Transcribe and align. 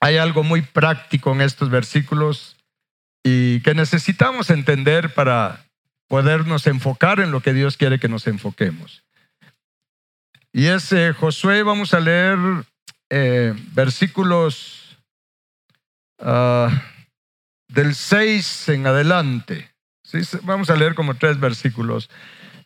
hay 0.00 0.16
algo 0.16 0.42
muy 0.42 0.62
práctico 0.62 1.32
en 1.32 1.40
estos 1.40 1.70
versículos 1.70 2.56
y 3.24 3.60
que 3.60 3.74
necesitamos 3.74 4.50
entender 4.50 5.14
para 5.14 5.66
podernos 6.08 6.66
enfocar 6.66 7.20
en 7.20 7.30
lo 7.30 7.40
que 7.40 7.52
Dios 7.52 7.76
quiere 7.76 7.98
que 7.98 8.08
nos 8.08 8.26
enfoquemos. 8.26 9.02
Y 10.52 10.66
es 10.66 10.92
eh, 10.92 11.12
Josué, 11.12 11.62
vamos 11.62 11.92
a 11.92 12.00
leer 12.00 12.38
eh, 13.10 13.54
versículos 13.72 14.96
ah, 16.18 16.70
del 17.68 17.94
6 17.94 18.68
en 18.70 18.86
adelante. 18.86 19.70
Vamos 20.42 20.70
a 20.70 20.76
leer 20.76 20.94
como 20.94 21.14
tres 21.14 21.40
versículos 21.40 22.08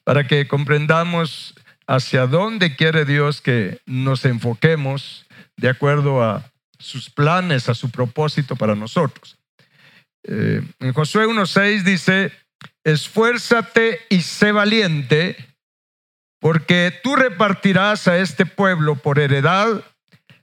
para 0.05 0.27
que 0.27 0.47
comprendamos 0.47 1.55
hacia 1.87 2.27
dónde 2.27 2.77
quiere 2.77 3.05
Dios 3.05 3.41
que 3.41 3.81
nos 3.87 4.25
enfoquemos 4.25 5.27
de 5.57 5.69
acuerdo 5.69 6.23
a 6.23 6.45
sus 6.81 7.11
planes, 7.11 7.69
a 7.69 7.75
su 7.75 7.91
propósito 7.91 8.57
para 8.57 8.75
nosotros. 8.75 9.39
Eh, 10.25 10.63
en 10.81 10.93
Josué 10.93 11.27
1.6 11.27 11.83
dice, 11.83 12.33
esfuérzate 12.85 14.01
y 14.09 14.23
sé 14.23 14.53
valiente, 14.53 15.37
porque 16.41 16.99
tú 17.03 17.17
repartirás 17.17 18.09
a 18.09 18.19
este 18.19 18.47
pueblo 18.47 18.97
por 18.97 19.19
heredad 19.19 19.85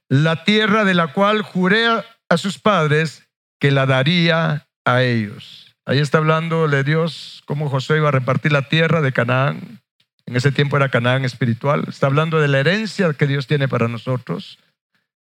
la 0.10 0.44
tierra 0.44 0.86
de 0.86 0.94
la 0.94 1.14
cual 1.14 1.42
juré 1.42 1.88
a 1.88 2.38
sus 2.38 2.60
padres 2.60 3.28
que 3.60 3.72
la 3.72 3.86
daría 3.86 4.68
a 4.86 5.04
ellos. 5.04 5.76
Ahí 5.86 6.00
está 6.00 6.18
hablando 6.18 6.68
de 6.68 6.84
Dios, 6.84 7.44
cómo 7.46 7.70
Josué 7.70 7.98
iba 7.98 8.10
a 8.10 8.12
repartir 8.12 8.52
la 8.52 8.68
tierra 8.70 9.02
de 9.02 9.14
Canaán. 9.14 9.82
En 10.26 10.36
ese 10.36 10.52
tiempo 10.52 10.76
era 10.76 10.90
Canaán 10.90 11.24
espiritual. 11.24 11.86
Está 11.88 12.08
hablando 12.08 12.42
de 12.42 12.50
la 12.50 12.60
herencia 12.60 13.14
que 13.14 13.28
Dios 13.28 13.48
tiene 13.48 13.70
para 13.70 13.88
nosotros. 13.88 14.60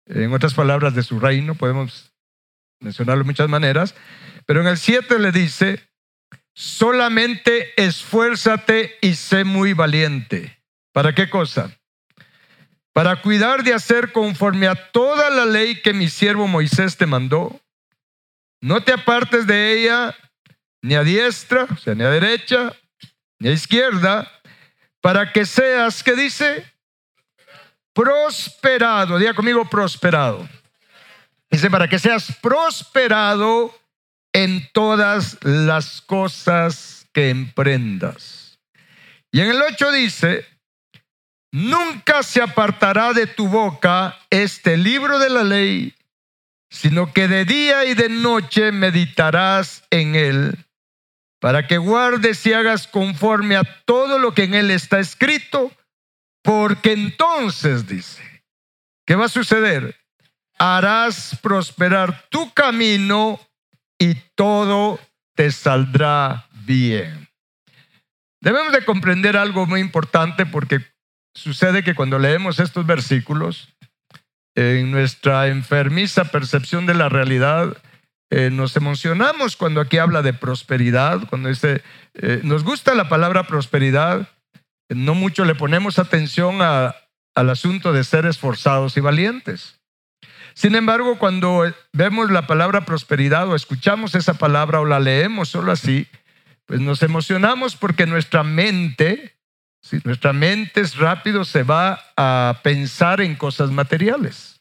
En 0.09 0.33
otras 0.33 0.55
palabras, 0.55 0.95
de 0.95 1.03
su 1.03 1.19
reino, 1.19 1.53
podemos 1.53 2.11
mencionarlo 2.79 3.23
de 3.23 3.27
muchas 3.27 3.47
maneras. 3.47 3.93
Pero 4.45 4.61
en 4.61 4.67
el 4.67 4.77
7 4.77 5.19
le 5.19 5.31
dice, 5.31 5.87
solamente 6.53 7.79
esfuérzate 7.81 8.97
y 9.01 9.13
sé 9.13 9.43
muy 9.43 9.73
valiente. 9.73 10.59
¿Para 10.91 11.13
qué 11.13 11.29
cosa? 11.29 11.77
Para 12.91 13.21
cuidar 13.21 13.63
de 13.63 13.73
hacer 13.73 14.11
conforme 14.11 14.67
a 14.67 14.91
toda 14.91 15.29
la 15.29 15.45
ley 15.45 15.81
que 15.81 15.93
mi 15.93 16.09
siervo 16.09 16.47
Moisés 16.47 16.97
te 16.97 17.05
mandó. 17.05 17.61
No 18.61 18.81
te 18.81 18.91
apartes 18.91 19.45
de 19.45 19.73
ella 19.73 20.15
ni 20.81 20.95
a 20.95 21.03
diestra, 21.03 21.65
o 21.65 21.77
sea, 21.77 21.93
ni 21.93 22.03
a 22.03 22.09
derecha, 22.09 22.73
ni 23.37 23.49
a 23.49 23.51
izquierda, 23.51 24.29
para 25.01 25.31
que 25.31 25.45
seas, 25.45 26.03
¿qué 26.03 26.15
dice? 26.15 26.65
Prosperado. 27.93 29.17
Diga 29.17 29.33
conmigo, 29.33 29.69
prosperado. 29.69 30.47
Dice, 31.49 31.69
para 31.69 31.87
que 31.87 31.99
seas 31.99 32.35
prosperado 32.41 33.73
en 34.33 34.69
todas 34.71 35.37
las 35.43 36.01
cosas 36.01 37.07
que 37.11 37.29
emprendas. 37.29 38.59
Y 39.31 39.41
en 39.41 39.49
el 39.49 39.61
8 39.61 39.91
dice, 39.91 40.45
nunca 41.51 42.23
se 42.23 42.41
apartará 42.41 43.13
de 43.13 43.27
tu 43.27 43.47
boca 43.47 44.17
este 44.29 44.77
libro 44.77 45.19
de 45.19 45.29
la 45.29 45.43
ley, 45.43 45.95
sino 46.69 47.13
que 47.13 47.27
de 47.27 47.45
día 47.45 47.85
y 47.85 47.95
de 47.95 48.09
noche 48.09 48.71
meditarás 48.71 49.83
en 49.89 50.15
él 50.15 50.65
para 51.39 51.67
que 51.67 51.77
guardes 51.77 52.45
y 52.45 52.53
hagas 52.53 52.87
conforme 52.87 53.55
a 53.55 53.63
todo 53.85 54.19
lo 54.19 54.33
que 54.33 54.43
en 54.43 54.53
él 54.53 54.71
está 54.71 54.99
escrito, 54.99 55.71
porque 56.49 56.93
entonces 56.93 57.85
dice, 57.85 58.23
¿qué 59.05 59.13
va 59.13 59.25
a 59.25 59.29
suceder? 59.29 59.95
Harás 60.57 61.37
prosperar 61.43 62.25
tu 62.31 62.51
camino 62.55 63.39
y 63.99 64.15
todo 64.33 64.99
te 65.35 65.51
saldrá 65.51 66.47
bien. 66.65 67.29
Debemos 68.41 68.73
de 68.73 68.83
comprender 68.83 69.37
algo 69.37 69.67
muy 69.67 69.79
importante 69.79 70.47
porque 70.47 70.79
sucede 71.35 71.83
que 71.83 71.93
cuando 71.93 72.17
leemos 72.17 72.59
estos 72.59 72.83
versículos, 72.83 73.75
en 74.55 74.89
nuestra 74.89 75.49
enfermiza 75.49 76.31
percepción 76.31 76.87
de 76.87 76.95
la 76.95 77.09
realidad, 77.09 77.77
eh, 78.31 78.49
nos 78.51 78.75
emocionamos 78.75 79.55
cuando 79.55 79.81
aquí 79.81 79.99
habla 79.99 80.23
de 80.23 80.33
prosperidad, 80.33 81.27
cuando 81.29 81.49
dice, 81.49 81.83
eh, 82.15 82.41
nos 82.43 82.63
gusta 82.63 82.95
la 82.95 83.07
palabra 83.07 83.43
prosperidad, 83.43 84.27
no 84.89 85.13
mucho 85.15 85.45
le 85.45 85.55
ponemos 85.55 85.99
atención 85.99 86.61
al 86.61 87.49
asunto 87.49 87.93
de 87.93 88.03
ser 88.03 88.25
esforzados 88.25 88.97
y 88.97 89.01
valientes. 89.01 89.79
Sin 90.53 90.75
embargo, 90.75 91.17
cuando 91.17 91.73
vemos 91.93 92.31
la 92.31 92.47
palabra 92.47 92.85
prosperidad 92.85 93.47
o 93.47 93.55
escuchamos 93.55 94.15
esa 94.15 94.33
palabra 94.33 94.81
o 94.81 94.85
la 94.85 94.99
leemos 94.99 95.49
solo 95.49 95.71
así, 95.71 96.07
pues 96.65 96.81
nos 96.81 97.01
emocionamos 97.01 97.75
porque 97.75 98.05
nuestra 98.05 98.43
mente, 98.43 99.37
si 99.81 99.99
nuestra 100.03 100.33
mente 100.33 100.81
es 100.81 100.97
rápido, 100.97 101.45
se 101.45 101.63
va 101.63 102.03
a 102.17 102.59
pensar 102.63 103.21
en 103.21 103.35
cosas 103.35 103.71
materiales 103.71 104.59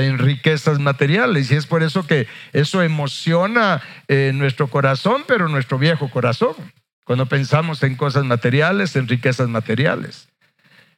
en 0.00 0.18
riquezas 0.18 0.78
materiales. 0.78 1.50
Y 1.50 1.56
es 1.56 1.66
por 1.66 1.82
eso 1.82 2.06
que 2.06 2.26
eso 2.52 2.82
emociona 2.82 3.82
eh, 4.08 4.32
nuestro 4.34 4.68
corazón, 4.68 5.24
pero 5.26 5.48
nuestro 5.48 5.78
viejo 5.78 6.08
corazón, 6.10 6.54
cuando 7.04 7.26
pensamos 7.26 7.82
en 7.82 7.96
cosas 7.96 8.24
materiales, 8.24 8.96
en 8.96 9.08
riquezas 9.08 9.48
materiales. 9.48 10.28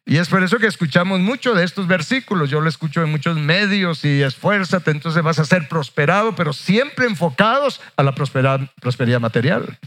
Y 0.06 0.18
es 0.18 0.28
por 0.28 0.42
eso 0.42 0.58
que 0.58 0.66
escuchamos 0.66 1.20
mucho 1.20 1.54
de 1.54 1.64
estos 1.64 1.86
versículos. 1.86 2.50
Yo 2.50 2.60
lo 2.60 2.68
escucho 2.68 3.02
en 3.02 3.10
muchos 3.10 3.38
medios 3.38 4.04
y 4.04 4.22
esfuérzate, 4.22 4.90
entonces 4.90 5.22
vas 5.22 5.38
a 5.38 5.46
ser 5.46 5.66
prosperado, 5.66 6.34
pero 6.34 6.52
siempre 6.52 7.06
enfocados 7.06 7.80
a 7.96 8.02
la 8.02 8.14
prosperidad, 8.14 9.20
material. 9.20 9.78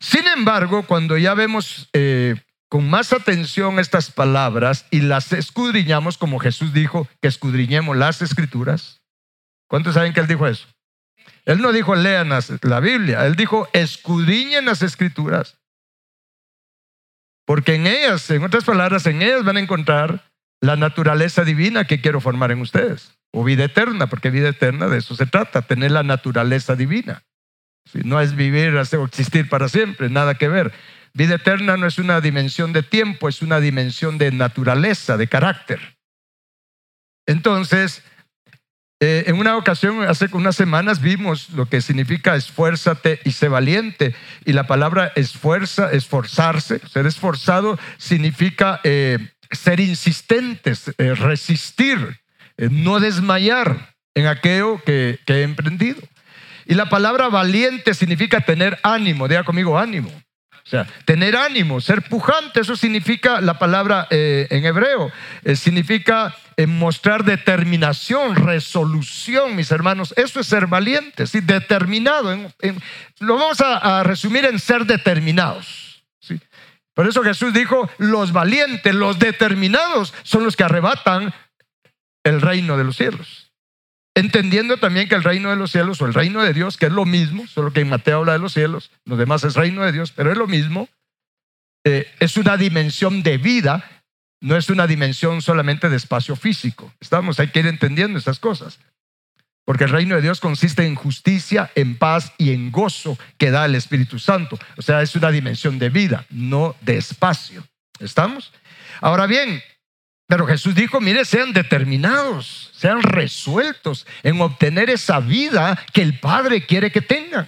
Sin 0.00 0.26
embargo, 0.26 0.82
cuando 0.82 1.16
ya 1.16 1.32
vemos 1.32 1.88
eh, 1.94 2.34
con 2.68 2.90
más 2.90 3.12
atención 3.12 3.78
estas 3.78 4.10
palabras 4.10 4.86
y 4.90 5.00
las 5.00 5.32
escudriñamos 5.32 6.18
como 6.18 6.38
Jesús 6.38 6.72
dijo 6.72 7.08
que 7.20 7.28
escudriñemos 7.28 7.96
las 7.96 8.20
escrituras. 8.20 9.00
¿Cuántos 9.68 9.94
saben 9.94 10.12
que 10.12 10.20
él 10.20 10.26
dijo 10.26 10.46
eso? 10.46 10.66
Él 11.44 11.60
no 11.60 11.72
dijo 11.72 11.94
lean 11.94 12.30
la 12.62 12.80
Biblia, 12.80 13.26
él 13.26 13.34
dijo 13.34 13.68
escudriñen 13.72 14.64
las 14.64 14.82
escrituras. 14.82 15.58
Porque 17.44 17.74
en 17.74 17.86
ellas, 17.86 18.30
en 18.30 18.44
otras 18.44 18.64
palabras, 18.64 19.06
en 19.06 19.20
ellas 19.22 19.44
van 19.44 19.56
a 19.56 19.60
encontrar 19.60 20.30
la 20.60 20.76
naturaleza 20.76 21.44
divina 21.44 21.84
que 21.84 22.00
quiero 22.00 22.20
formar 22.20 22.52
en 22.52 22.60
ustedes. 22.60 23.18
O 23.32 23.42
vida 23.42 23.64
eterna, 23.64 24.08
porque 24.08 24.30
vida 24.30 24.50
eterna 24.50 24.86
de 24.88 24.98
eso 24.98 25.16
se 25.16 25.26
trata, 25.26 25.62
tener 25.62 25.90
la 25.90 26.02
naturaleza 26.02 26.76
divina. 26.76 27.24
No 28.04 28.20
es 28.20 28.36
vivir 28.36 28.76
o 28.76 29.04
existir 29.04 29.48
para 29.48 29.68
siempre, 29.68 30.08
nada 30.08 30.34
que 30.34 30.48
ver. 30.48 30.72
Vida 31.14 31.34
eterna 31.34 31.76
no 31.76 31.86
es 31.86 31.98
una 31.98 32.20
dimensión 32.20 32.72
de 32.72 32.82
tiempo, 32.82 33.28
es 33.28 33.42
una 33.42 33.58
dimensión 33.58 34.18
de 34.18 34.30
naturaleza, 34.30 35.16
de 35.16 35.26
carácter. 35.26 35.98
Entonces, 37.26 38.04
eh, 39.04 39.24
en 39.26 39.36
una 39.36 39.56
ocasión, 39.56 40.00
hace 40.04 40.28
unas 40.30 40.54
semanas, 40.54 41.00
vimos 41.00 41.50
lo 41.50 41.66
que 41.66 41.80
significa 41.80 42.36
esfuérzate 42.36 43.18
y 43.24 43.32
sé 43.32 43.48
valiente. 43.48 44.14
Y 44.44 44.52
la 44.52 44.68
palabra 44.68 45.10
esfuerza, 45.16 45.90
esforzarse, 45.90 46.78
ser 46.88 47.08
esforzado 47.08 47.80
significa 47.98 48.80
eh, 48.84 49.18
ser 49.50 49.80
insistentes, 49.80 50.92
eh, 50.98 51.16
resistir, 51.16 52.20
no 52.56 53.00
desmayar 53.00 53.96
en 54.14 54.28
aquello 54.28 54.80
que, 54.86 55.18
que 55.26 55.40
he 55.40 55.42
emprendido. 55.42 56.00
Y 56.66 56.74
la 56.74 56.88
palabra 56.88 57.26
valiente 57.26 57.94
significa 57.94 58.42
tener 58.42 58.78
ánimo, 58.84 59.26
diga 59.26 59.42
conmigo 59.42 59.80
ánimo. 59.80 60.12
O 60.64 60.68
sea, 60.68 60.86
tener 61.04 61.36
ánimo, 61.36 61.80
ser 61.80 62.02
pujante, 62.02 62.60
eso 62.60 62.76
significa 62.76 63.40
la 63.40 63.58
palabra 63.58 64.06
eh, 64.10 64.46
en 64.50 64.64
hebreo, 64.64 65.10
eh, 65.44 65.56
significa 65.56 66.34
eh, 66.56 66.66
mostrar 66.66 67.24
determinación, 67.24 68.36
resolución, 68.36 69.56
mis 69.56 69.72
hermanos. 69.72 70.14
Eso 70.16 70.40
es 70.40 70.46
ser 70.46 70.68
valiente, 70.68 71.26
¿sí? 71.26 71.40
determinado. 71.40 72.32
lo 73.18 73.36
vamos 73.36 73.60
a, 73.60 74.02
resumir 74.04 74.44
en 74.44 74.58
ser 74.60 74.86
determinados. 74.86 76.04
¿sí? 76.20 76.40
Por 76.94 77.08
eso 77.08 77.22
Jesús 77.24 77.52
dijo, 77.52 77.90
los 77.98 78.32
valientes, 78.32 78.94
los 78.94 79.18
determinados 79.18 80.14
son 80.22 80.44
los 80.44 80.56
que 80.56 80.64
arrebatan 80.64 81.34
el 82.22 82.40
reino 82.40 82.76
de 82.76 82.84
los 82.84 82.96
cielos. 82.96 83.41
Entendiendo 84.14 84.76
también 84.76 85.08
que 85.08 85.14
el 85.14 85.22
reino 85.22 85.50
de 85.50 85.56
los 85.56 85.72
cielos 85.72 86.00
o 86.02 86.06
el 86.06 86.12
reino 86.14 86.42
de 86.42 86.52
Dios, 86.52 86.76
que 86.76 86.86
es 86.86 86.92
lo 86.92 87.06
mismo, 87.06 87.46
solo 87.46 87.72
que 87.72 87.80
en 87.80 87.88
Mateo 87.88 88.18
habla 88.18 88.34
de 88.34 88.38
los 88.38 88.52
cielos, 88.52 88.90
los 89.06 89.18
demás 89.18 89.42
es 89.44 89.54
reino 89.54 89.82
de 89.82 89.92
Dios, 89.92 90.12
pero 90.12 90.30
es 90.30 90.36
lo 90.36 90.46
mismo, 90.46 90.88
eh, 91.84 92.10
es 92.20 92.36
una 92.36 92.56
dimensión 92.56 93.22
de 93.22 93.38
vida, 93.38 94.02
no 94.40 94.56
es 94.56 94.68
una 94.68 94.86
dimensión 94.86 95.40
solamente 95.40 95.88
de 95.88 95.96
espacio 95.96 96.36
físico. 96.36 96.92
Estamos, 97.00 97.40
hay 97.40 97.48
que 97.48 97.60
ir 97.60 97.66
entendiendo 97.66 98.18
estas 98.18 98.38
cosas. 98.38 98.78
Porque 99.64 99.84
el 99.84 99.90
reino 99.90 100.16
de 100.16 100.22
Dios 100.22 100.40
consiste 100.40 100.84
en 100.84 100.96
justicia, 100.96 101.70
en 101.76 101.96
paz 101.96 102.32
y 102.36 102.52
en 102.52 102.72
gozo 102.72 103.16
que 103.38 103.52
da 103.52 103.64
el 103.64 103.76
Espíritu 103.76 104.18
Santo. 104.18 104.58
O 104.76 104.82
sea, 104.82 105.02
es 105.02 105.14
una 105.14 105.30
dimensión 105.30 105.78
de 105.78 105.88
vida, 105.88 106.26
no 106.30 106.74
de 106.80 106.96
espacio. 106.96 107.64
¿Estamos? 108.00 108.52
Ahora 109.00 109.26
bien, 109.26 109.62
Pero 110.32 110.46
Jesús 110.46 110.74
dijo, 110.74 110.98
mire, 110.98 111.26
sean 111.26 111.52
determinados, 111.52 112.70
sean 112.72 113.02
resueltos 113.02 114.06
en 114.22 114.40
obtener 114.40 114.88
esa 114.88 115.20
vida 115.20 115.78
que 115.92 116.00
el 116.00 116.18
Padre 116.20 116.64
quiere 116.64 116.90
que 116.90 117.02
tengan, 117.02 117.46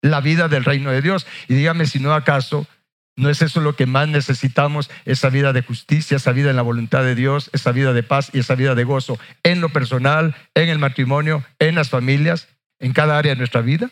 la 0.00 0.20
vida 0.20 0.46
del 0.46 0.64
reino 0.64 0.92
de 0.92 1.02
Dios. 1.02 1.26
Y 1.48 1.54
dígame 1.54 1.86
si 1.86 1.98
no 1.98 2.14
acaso, 2.14 2.68
no 3.16 3.30
es 3.30 3.42
eso 3.42 3.60
lo 3.60 3.74
que 3.74 3.86
más 3.86 4.06
necesitamos, 4.06 4.92
esa 5.04 5.28
vida 5.28 5.52
de 5.52 5.62
justicia, 5.62 6.18
esa 6.18 6.30
vida 6.30 6.50
en 6.50 6.56
la 6.56 6.62
voluntad 6.62 7.02
de 7.02 7.16
Dios, 7.16 7.50
esa 7.52 7.72
vida 7.72 7.92
de 7.92 8.04
paz 8.04 8.30
y 8.32 8.38
esa 8.38 8.54
vida 8.54 8.76
de 8.76 8.84
gozo 8.84 9.18
en 9.42 9.60
lo 9.60 9.70
personal, 9.70 10.36
en 10.54 10.68
el 10.68 10.78
matrimonio, 10.78 11.44
en 11.58 11.74
las 11.74 11.90
familias, 11.90 12.46
en 12.78 12.92
cada 12.92 13.18
área 13.18 13.32
de 13.32 13.38
nuestra 13.38 13.60
vida, 13.60 13.90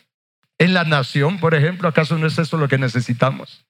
en 0.59 0.73
la 0.73 0.85
nación, 0.85 1.41
por 1.41 1.55
ejemplo. 1.55 1.89
¿Acaso 1.89 2.17
no 2.17 2.27
es 2.27 2.39
eso 2.39 2.55
lo 2.55 2.69
que 2.69 2.77
necesitamos? 2.77 3.65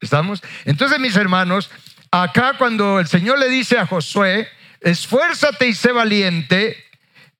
¿Estamos? 0.00 0.42
Entonces, 0.64 0.98
mis 1.00 1.16
hermanos, 1.16 1.70
Acá 2.10 2.54
cuando 2.58 2.98
el 2.98 3.06
Señor 3.06 3.38
le 3.38 3.48
dice 3.48 3.78
a 3.78 3.86
Josué, 3.86 4.48
esfuérzate 4.80 5.68
y 5.68 5.74
sé 5.74 5.92
valiente, 5.92 6.76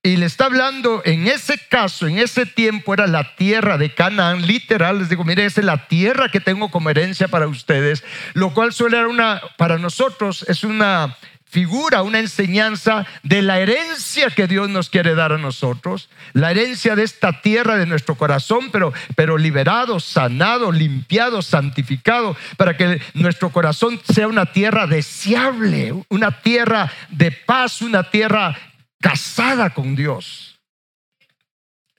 y 0.03 0.17
le 0.17 0.25
está 0.27 0.47
hablando, 0.47 1.03
en 1.05 1.27
ese 1.27 1.59
caso, 1.69 2.07
en 2.07 2.19
ese 2.19 2.47
tiempo 2.47 2.95
era 2.95 3.07
la 3.07 3.37
tierra 3.37 3.77
de 3.77 3.93
Canaán, 3.93 4.47
literal, 4.47 5.01
les 5.01 5.11
digo, 5.11 5.25
mire, 5.25 5.45
esa 5.45 5.61
es 5.61 5.67
la 5.67 5.89
tierra 5.89 6.31
que 6.31 6.41
tengo 6.41 6.71
como 6.71 6.89
herencia 6.89 7.29
para 7.29 7.49
ustedes, 7.49 8.03
lo 8.33 8.55
cual 8.55 8.73
suele 8.73 8.97
ser 8.97 9.09
una, 9.09 9.43
para 9.59 9.77
nosotros 9.77 10.47
es 10.49 10.65
una 10.65 11.17
figura, 11.51 12.03
una 12.03 12.21
enseñanza 12.21 13.07
de 13.23 13.43
la 13.43 13.59
herencia 13.59 14.31
que 14.31 14.47
Dios 14.47 14.69
nos 14.69 14.89
quiere 14.89 15.15
dar 15.15 15.33
a 15.33 15.39
nosotros, 15.39 16.09
la 16.33 16.53
herencia 16.53 16.95
de 16.95 17.03
esta 17.03 17.41
tierra 17.43 17.77
de 17.77 17.87
nuestro 17.87 18.15
corazón, 18.15 18.71
pero, 18.71 18.93
pero 19.17 19.37
liberado, 19.37 20.01
sanado, 20.01 20.71
limpiado, 20.71 21.43
santificado, 21.43 22.37
para 22.57 22.77
que 22.77 23.01
nuestro 23.15 23.51
corazón 23.51 24.01
sea 24.13 24.29
una 24.29 24.47
tierra 24.47 24.87
deseable, 24.87 25.95
una 26.09 26.41
tierra 26.41 26.91
de 27.11 27.33
paz, 27.33 27.83
una 27.83 28.05
tierra 28.05 28.57
casada 29.01 29.71
con 29.71 29.97
Dios. 29.97 30.61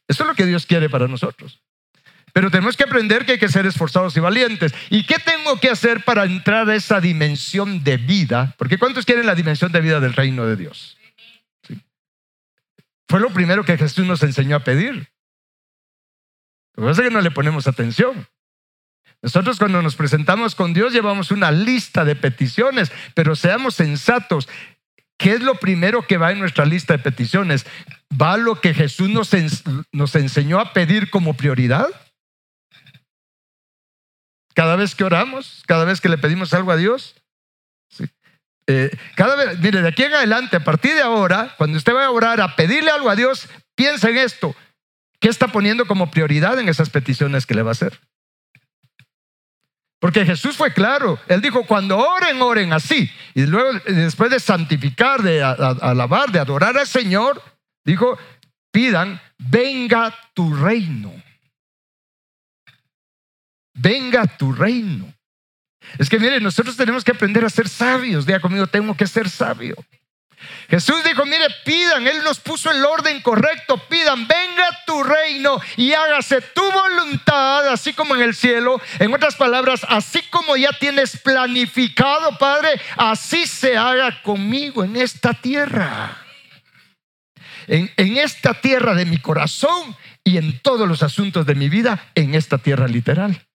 Eso 0.07 0.24
es 0.24 0.27
lo 0.27 0.36
que 0.36 0.45
Dios 0.45 0.65
quiere 0.65 0.89
para 0.89 1.07
nosotros. 1.07 1.60
Pero 2.33 2.49
tenemos 2.49 2.77
que 2.77 2.83
aprender 2.83 3.25
que 3.25 3.33
hay 3.33 3.39
que 3.39 3.49
ser 3.49 3.65
esforzados 3.65 4.15
y 4.15 4.19
valientes. 4.19 4.73
¿Y 4.89 5.05
qué 5.05 5.17
tengo 5.19 5.59
que 5.59 5.69
hacer 5.69 6.03
para 6.03 6.25
entrar 6.25 6.69
a 6.69 6.75
esa 6.75 7.01
dimensión 7.01 7.83
de 7.83 7.97
vida? 7.97 8.55
Porque 8.57 8.77
¿cuántos 8.77 9.05
quieren 9.05 9.25
la 9.25 9.35
dimensión 9.35 9.71
de 9.71 9.81
vida 9.81 9.99
del 9.99 10.13
reino 10.13 10.45
de 10.45 10.55
Dios? 10.55 10.97
Fue 13.07 13.19
lo 13.19 13.29
primero 13.31 13.65
que 13.65 13.77
Jesús 13.77 14.05
nos 14.05 14.23
enseñó 14.23 14.55
a 14.55 14.63
pedir. 14.63 15.11
Lo 16.75 16.83
que 16.83 16.89
pasa 16.89 17.01
es 17.01 17.09
que 17.09 17.13
no 17.13 17.21
le 17.21 17.31
ponemos 17.31 17.67
atención. 17.67 18.27
Nosotros 19.21 19.59
cuando 19.59 19.81
nos 19.81 19.95
presentamos 19.95 20.55
con 20.55 20.73
Dios 20.73 20.93
llevamos 20.93 21.29
una 21.29 21.51
lista 21.51 22.05
de 22.05 22.15
peticiones, 22.15 22.91
pero 23.13 23.35
seamos 23.35 23.75
sensatos. 23.75 24.47
¿Qué 25.17 25.33
es 25.33 25.41
lo 25.41 25.55
primero 25.55 26.07
que 26.07 26.17
va 26.17 26.31
en 26.31 26.39
nuestra 26.39 26.65
lista 26.65 26.93
de 26.93 27.03
peticiones? 27.03 27.67
¿Va 28.19 28.37
lo 28.37 28.59
que 28.59 28.73
Jesús 28.73 29.09
nos, 29.09 29.29
nos 29.91 30.15
enseñó 30.15 30.59
a 30.59 30.73
pedir 30.73 31.11
como 31.11 31.35
prioridad? 31.35 31.89
Cada 34.53 34.75
vez 34.75 34.95
que 34.95 35.03
oramos, 35.03 35.63
cada 35.65 35.86
vez 35.86 36.01
que 36.01 36.09
le 36.09 36.18
pedimos 36.18 36.53
algo 36.53 36.71
a 36.71 36.77
Dios. 36.77 37.15
Eh, 38.68 38.92
cada 39.15 39.36
vez, 39.36 39.59
mire, 39.59 39.81
de 39.81 39.88
aquí 39.88 40.03
en 40.03 40.13
adelante, 40.13 40.57
a 40.57 40.63
partir 40.63 40.94
de 40.94 41.01
ahora, 41.01 41.56
cuando 41.57 41.77
usted 41.77 41.94
va 41.94 42.06
a 42.06 42.12
orar, 42.12 42.42
a 42.42 42.56
pedirle 42.56 42.92
algo 42.92 43.09
a 43.09 43.15
Dios, 43.15 43.48
piensa 43.75 44.09
en 44.09 44.18
esto. 44.18 44.56
¿Qué 45.19 45.30
está 45.30 45.48
poniendo 45.48 45.86
como 45.86 46.12
prioridad 46.12 46.59
en 46.59 46.69
esas 46.69 46.89
peticiones 46.89 47.45
que 47.45 47.53
le 47.53 47.63
va 47.63 47.71
a 47.71 47.74
hacer? 47.74 48.00
Porque 50.00 50.25
Jesús 50.25 50.57
fue 50.57 50.74
claro. 50.74 51.19
Él 51.27 51.42
dijo, 51.42 51.65
cuando 51.65 51.98
oren, 51.98 52.42
oren 52.42 52.74
así. 52.74 53.12
Y 53.36 53.45
luego, 53.45 53.80
después 53.86 54.31
de 54.31 54.39
santificar, 54.39 55.21
de 55.21 55.44
alabar, 55.44 56.31
de 56.31 56.39
adorar 56.39 56.77
al 56.77 56.88
Señor, 56.88 57.42
dijo, 57.86 58.18
pidan, 58.71 59.21
venga 59.38 60.13
tu 60.33 60.56
reino 60.56 61.13
venga 63.81 64.25
tu 64.25 64.51
reino. 64.51 65.13
Es 65.97 66.09
que 66.09 66.19
mire, 66.19 66.39
nosotros 66.39 66.77
tenemos 66.77 67.03
que 67.03 67.11
aprender 67.11 67.43
a 67.43 67.49
ser 67.49 67.67
sabios. 67.67 68.25
Diga 68.25 68.39
conmigo, 68.39 68.67
tengo 68.67 68.95
que 68.95 69.07
ser 69.07 69.29
sabio. 69.29 69.75
Jesús 70.69 71.03
dijo, 71.03 71.25
mire, 71.25 71.45
pidan, 71.65 72.07
Él 72.07 72.23
nos 72.23 72.39
puso 72.39 72.71
el 72.71 72.83
orden 72.83 73.21
correcto, 73.21 73.77
pidan, 73.89 74.27
venga 74.27 74.65
tu 74.87 75.03
reino 75.03 75.59
y 75.77 75.93
hágase 75.93 76.41
tu 76.41 76.63
voluntad, 76.71 77.67
así 77.69 77.93
como 77.93 78.15
en 78.15 78.21
el 78.21 78.33
cielo. 78.33 78.81
En 78.99 79.13
otras 79.13 79.35
palabras, 79.35 79.85
así 79.87 80.21
como 80.29 80.55
ya 80.55 80.71
tienes 80.79 81.17
planificado, 81.17 82.37
Padre, 82.37 82.69
así 82.97 83.45
se 83.45 83.77
haga 83.77 84.21
conmigo 84.23 84.83
en 84.83 84.95
esta 84.95 85.33
tierra. 85.33 86.17
En, 87.67 87.91
en 87.97 88.17
esta 88.17 88.53
tierra 88.55 88.95
de 88.95 89.05
mi 89.05 89.17
corazón 89.17 89.95
y 90.23 90.37
en 90.37 90.59
todos 90.59 90.87
los 90.87 91.03
asuntos 91.03 91.45
de 91.45 91.55
mi 91.55 91.69
vida, 91.69 92.11
en 92.15 92.33
esta 92.33 92.57
tierra 92.57 92.87
literal. 92.87 93.45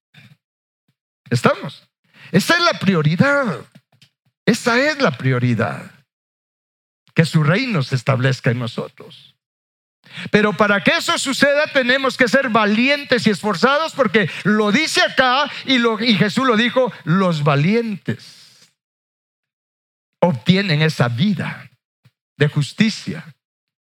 ¿Estamos? 1.31 1.89
Esa 2.33 2.55
es 2.55 2.63
la 2.63 2.79
prioridad. 2.79 3.61
Esa 4.45 4.79
es 4.79 5.01
la 5.01 5.13
prioridad. 5.13 5.91
Que 7.15 7.25
su 7.25 7.43
reino 7.43 7.83
se 7.83 7.97
establezca 7.97 8.51
en 8.51 8.59
nosotros. 8.59 9.35
Pero 10.31 10.53
para 10.57 10.83
que 10.85 10.93
eso 10.93 11.19
suceda 11.19 11.67
tenemos 11.73 12.17
que 12.17 12.29
ser 12.29 12.49
valientes 12.49 13.27
y 13.27 13.31
esforzados 13.31 13.93
porque 13.93 14.31
lo 14.45 14.71
dice 14.71 15.03
acá 15.03 15.51
y, 15.65 15.79
lo, 15.79 16.01
y 16.01 16.15
Jesús 16.15 16.47
lo 16.47 16.57
dijo, 16.57 16.93
los 17.05 17.43
valientes 17.43 18.73
obtienen 20.21 20.83
esa 20.83 21.09
vida 21.09 21.71
de 22.37 22.49
justicia. 22.49 23.35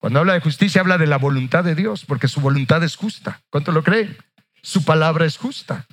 Cuando 0.00 0.18
habla 0.18 0.32
de 0.32 0.40
justicia 0.40 0.80
habla 0.80 0.98
de 0.98 1.06
la 1.06 1.16
voluntad 1.16 1.62
de 1.62 1.76
Dios 1.76 2.04
porque 2.04 2.26
su 2.26 2.40
voluntad 2.40 2.82
es 2.82 2.96
justa. 2.96 3.40
¿Cuánto 3.48 3.70
lo 3.70 3.84
creen? 3.84 4.16
Su 4.62 4.84
palabra 4.84 5.26
es 5.26 5.36
justa 5.36 5.86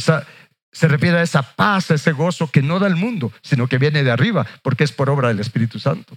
se 0.00 0.88
refiere 0.88 1.18
a 1.18 1.22
esa 1.22 1.42
paz, 1.42 1.90
a 1.90 1.94
ese 1.94 2.12
gozo 2.12 2.50
que 2.50 2.62
no 2.62 2.78
da 2.78 2.86
el 2.86 2.96
mundo, 2.96 3.32
sino 3.42 3.66
que 3.66 3.78
viene 3.78 4.04
de 4.04 4.10
arriba, 4.10 4.46
porque 4.62 4.84
es 4.84 4.92
por 4.92 5.08
obra 5.08 5.28
del 5.28 5.40
Espíritu 5.40 5.78
Santo. 5.78 6.16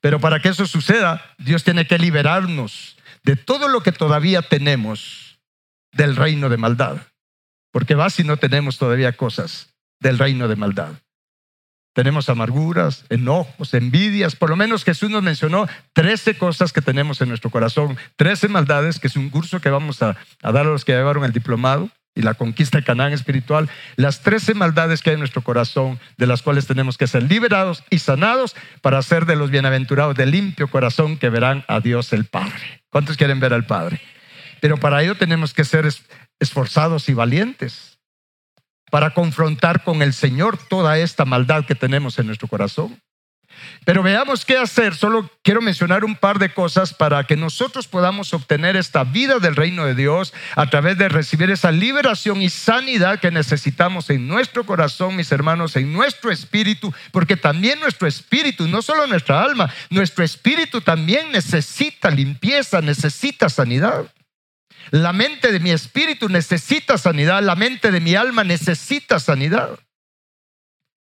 Pero 0.00 0.20
para 0.20 0.40
que 0.40 0.50
eso 0.50 0.66
suceda, 0.66 1.34
Dios 1.38 1.64
tiene 1.64 1.86
que 1.86 1.98
liberarnos 1.98 2.96
de 3.24 3.36
todo 3.36 3.68
lo 3.68 3.82
que 3.82 3.92
todavía 3.92 4.42
tenemos 4.42 5.40
del 5.92 6.16
reino 6.16 6.48
de 6.48 6.56
maldad. 6.56 6.98
Porque 7.72 7.94
va 7.94 8.10
si 8.10 8.24
no 8.24 8.36
tenemos 8.36 8.78
todavía 8.78 9.16
cosas 9.16 9.74
del 10.00 10.18
reino 10.18 10.48
de 10.48 10.56
maldad. 10.56 10.92
Tenemos 11.94 12.28
amarguras, 12.28 13.04
enojos, 13.08 13.74
envidias. 13.74 14.36
Por 14.36 14.50
lo 14.50 14.56
menos 14.56 14.84
Jesús 14.84 15.10
nos 15.10 15.22
mencionó 15.22 15.66
13 15.94 16.38
cosas 16.38 16.72
que 16.72 16.80
tenemos 16.80 17.20
en 17.20 17.28
nuestro 17.28 17.50
corazón, 17.50 17.98
13 18.16 18.48
maldades, 18.48 19.00
que 19.00 19.08
es 19.08 19.16
un 19.16 19.30
curso 19.30 19.60
que 19.60 19.70
vamos 19.70 20.02
a, 20.02 20.16
a 20.42 20.52
dar 20.52 20.66
a 20.66 20.70
los 20.70 20.84
que 20.84 20.92
llevaron 20.92 21.24
el 21.24 21.32
diplomado 21.32 21.90
y 22.18 22.22
la 22.22 22.34
conquista 22.34 22.78
de 22.78 22.84
Canaán 22.84 23.12
espiritual, 23.12 23.70
las 23.94 24.22
trece 24.22 24.52
maldades 24.52 25.02
que 25.02 25.10
hay 25.10 25.14
en 25.14 25.20
nuestro 25.20 25.42
corazón, 25.42 26.00
de 26.16 26.26
las 26.26 26.42
cuales 26.42 26.66
tenemos 26.66 26.98
que 26.98 27.06
ser 27.06 27.22
liberados 27.22 27.84
y 27.90 28.00
sanados 28.00 28.56
para 28.82 29.00
ser 29.02 29.24
de 29.24 29.36
los 29.36 29.50
bienaventurados 29.50 30.16
de 30.16 30.26
limpio 30.26 30.68
corazón 30.68 31.16
que 31.16 31.30
verán 31.30 31.64
a 31.68 31.78
Dios 31.78 32.12
el 32.12 32.24
Padre. 32.24 32.82
¿Cuántos 32.90 33.16
quieren 33.16 33.38
ver 33.38 33.54
al 33.54 33.66
Padre? 33.66 34.00
Pero 34.60 34.78
para 34.78 35.00
ello 35.00 35.14
tenemos 35.14 35.54
que 35.54 35.64
ser 35.64 35.88
esforzados 36.40 37.08
y 37.08 37.14
valientes 37.14 38.00
para 38.90 39.10
confrontar 39.10 39.84
con 39.84 40.02
el 40.02 40.12
Señor 40.12 40.58
toda 40.68 40.98
esta 40.98 41.24
maldad 41.24 41.66
que 41.66 41.76
tenemos 41.76 42.18
en 42.18 42.26
nuestro 42.26 42.48
corazón. 42.48 43.00
Pero 43.84 44.02
veamos 44.02 44.44
qué 44.44 44.56
hacer. 44.56 44.94
Solo 44.94 45.30
quiero 45.42 45.60
mencionar 45.60 46.04
un 46.04 46.16
par 46.16 46.38
de 46.38 46.52
cosas 46.52 46.92
para 46.92 47.24
que 47.24 47.36
nosotros 47.36 47.88
podamos 47.88 48.34
obtener 48.34 48.76
esta 48.76 49.04
vida 49.04 49.38
del 49.38 49.56
reino 49.56 49.86
de 49.86 49.94
Dios 49.94 50.34
a 50.56 50.68
través 50.68 50.98
de 50.98 51.08
recibir 51.08 51.50
esa 51.50 51.70
liberación 51.70 52.42
y 52.42 52.50
sanidad 52.50 53.20
que 53.20 53.30
necesitamos 53.30 54.10
en 54.10 54.28
nuestro 54.28 54.64
corazón, 54.64 55.16
mis 55.16 55.32
hermanos, 55.32 55.76
en 55.76 55.92
nuestro 55.92 56.30
espíritu, 56.30 56.92
porque 57.12 57.36
también 57.36 57.80
nuestro 57.80 58.06
espíritu, 58.06 58.68
no 58.68 58.82
solo 58.82 59.06
nuestra 59.06 59.42
alma, 59.42 59.72
nuestro 59.90 60.24
espíritu 60.24 60.80
también 60.80 61.32
necesita 61.32 62.10
limpieza, 62.10 62.80
necesita 62.80 63.48
sanidad. 63.48 64.12
La 64.90 65.12
mente 65.12 65.52
de 65.52 65.60
mi 65.60 65.70
espíritu 65.70 66.28
necesita 66.28 66.96
sanidad, 66.96 67.42
la 67.42 67.54
mente 67.54 67.90
de 67.90 68.00
mi 68.00 68.14
alma 68.14 68.44
necesita 68.44 69.20
sanidad. 69.20 69.78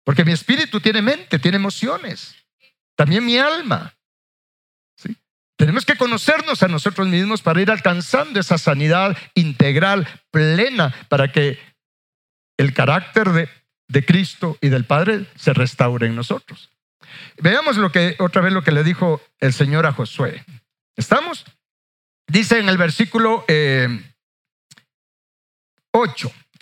Porque 0.07 0.23
mi 0.23 0.31
espíritu 0.31 0.79
tiene 0.79 1.01
mente, 1.01 1.37
tiene 1.37 1.57
emociones. 1.57 2.33
También 2.95 3.25
mi 3.25 3.37
alma. 3.37 3.93
¿Sí? 4.95 5.17
Tenemos 5.57 5.85
que 5.85 5.97
conocernos 5.97 6.63
a 6.63 6.69
nosotros 6.69 7.09
mismos 7.09 7.41
para 7.41 7.61
ir 7.61 7.69
alcanzando 7.69 8.39
esa 8.39 8.57
sanidad 8.57 9.17
integral, 9.33 10.07
plena, 10.31 10.95
para 11.09 11.33
que 11.33 11.59
el 12.55 12.73
carácter 12.73 13.31
de, 13.31 13.49
de 13.89 14.05
Cristo 14.05 14.57
y 14.61 14.69
del 14.69 14.85
Padre 14.85 15.25
se 15.35 15.51
restaure 15.51 16.07
en 16.07 16.15
nosotros. 16.15 16.69
Veamos 17.41 17.75
lo 17.75 17.91
que, 17.91 18.15
otra 18.19 18.41
vez 18.41 18.53
lo 18.53 18.63
que 18.63 18.71
le 18.71 18.85
dijo 18.85 19.21
el 19.41 19.51
Señor 19.51 19.85
a 19.85 19.91
Josué. 19.91 20.41
¿Estamos? 20.95 21.43
Dice 22.27 22.59
en 22.59 22.69
el 22.69 22.77
versículo 22.77 23.39
8, 23.41 23.45
eh, 23.49 24.13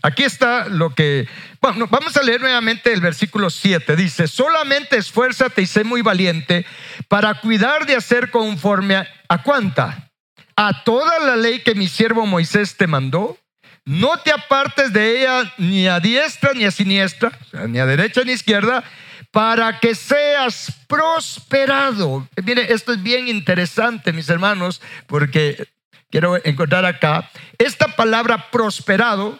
Aquí 0.05 0.21
está 0.21 0.69
lo 0.69 0.93
que... 0.93 1.27
Bueno, 1.59 1.87
vamos 1.89 2.15
a 2.15 2.21
leer 2.21 2.39
nuevamente 2.39 2.93
el 2.93 3.01
versículo 3.01 3.49
7. 3.49 3.95
Dice, 3.95 4.27
solamente 4.27 4.97
esfuérzate 4.97 5.63
y 5.63 5.65
sé 5.65 5.83
muy 5.83 6.03
valiente 6.03 6.63
para 7.07 7.33
cuidar 7.41 7.87
de 7.87 7.95
hacer 7.95 8.29
conforme 8.29 8.97
a, 8.97 9.07
¿a 9.27 9.41
cuánta? 9.41 10.11
A 10.55 10.83
toda 10.83 11.17
la 11.17 11.35
ley 11.35 11.61
que 11.61 11.73
mi 11.73 11.87
siervo 11.87 12.27
Moisés 12.27 12.77
te 12.77 12.85
mandó. 12.85 13.39
No 13.83 14.19
te 14.19 14.31
apartes 14.31 14.93
de 14.93 15.21
ella 15.21 15.51
ni 15.57 15.87
a 15.87 15.99
diestra 15.99 16.53
ni 16.53 16.65
a 16.65 16.71
siniestra, 16.71 17.31
ni 17.67 17.79
a 17.79 17.87
derecha 17.87 18.21
ni 18.23 18.33
a 18.33 18.35
izquierda, 18.35 18.83
para 19.31 19.79
que 19.79 19.95
seas 19.95 20.71
prosperado. 20.87 22.27
Mire, 22.43 22.71
esto 22.71 22.93
es 22.93 23.01
bien 23.01 23.27
interesante, 23.27 24.13
mis 24.13 24.29
hermanos, 24.29 24.83
porque 25.07 25.67
quiero 26.11 26.39
encontrar 26.45 26.85
acá, 26.85 27.31
esta 27.57 27.87
palabra 27.95 28.51
prosperado 28.51 29.39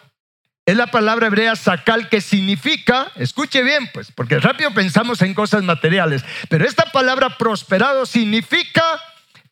es 0.66 0.76
la 0.76 0.88
palabra 0.88 1.28
hebrea 1.28 1.54
sakal 1.54 2.08
que 2.08 2.20
significa, 2.20 3.12
escuche 3.14 3.62
bien 3.62 3.88
pues, 3.94 4.10
porque 4.10 4.40
rápido 4.40 4.74
pensamos 4.74 5.22
en 5.22 5.32
cosas 5.32 5.62
materiales, 5.62 6.24
pero 6.48 6.66
esta 6.66 6.90
palabra 6.90 7.38
prosperado 7.38 8.04
significa 8.04 8.82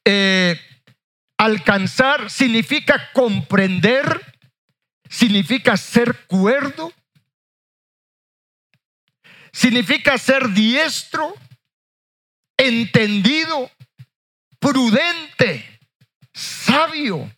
eh, 0.05 0.61
alcanzar, 1.39 2.31
significa 2.31 3.11
comprender, 3.13 4.35
significa 5.09 5.77
ser 5.77 6.27
cuerdo, 6.27 6.93
significa 9.53 10.19
ser 10.19 10.49
diestro, 10.49 11.33
entendido, 12.57 13.71
prudente, 14.59 15.79
sabio. 16.33 17.31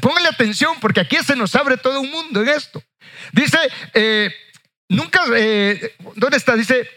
Póngale 0.00 0.28
atención 0.28 0.76
porque 0.80 1.00
aquí 1.00 1.16
se 1.24 1.36
nos 1.36 1.54
abre 1.54 1.76
todo 1.76 2.00
un 2.00 2.10
mundo 2.10 2.42
en 2.42 2.48
esto. 2.48 2.82
Dice, 3.32 3.58
eh, 3.92 4.30
nunca, 4.88 5.22
eh, 5.36 5.96
¿dónde 6.16 6.36
está? 6.36 6.56
Dice, 6.56 6.88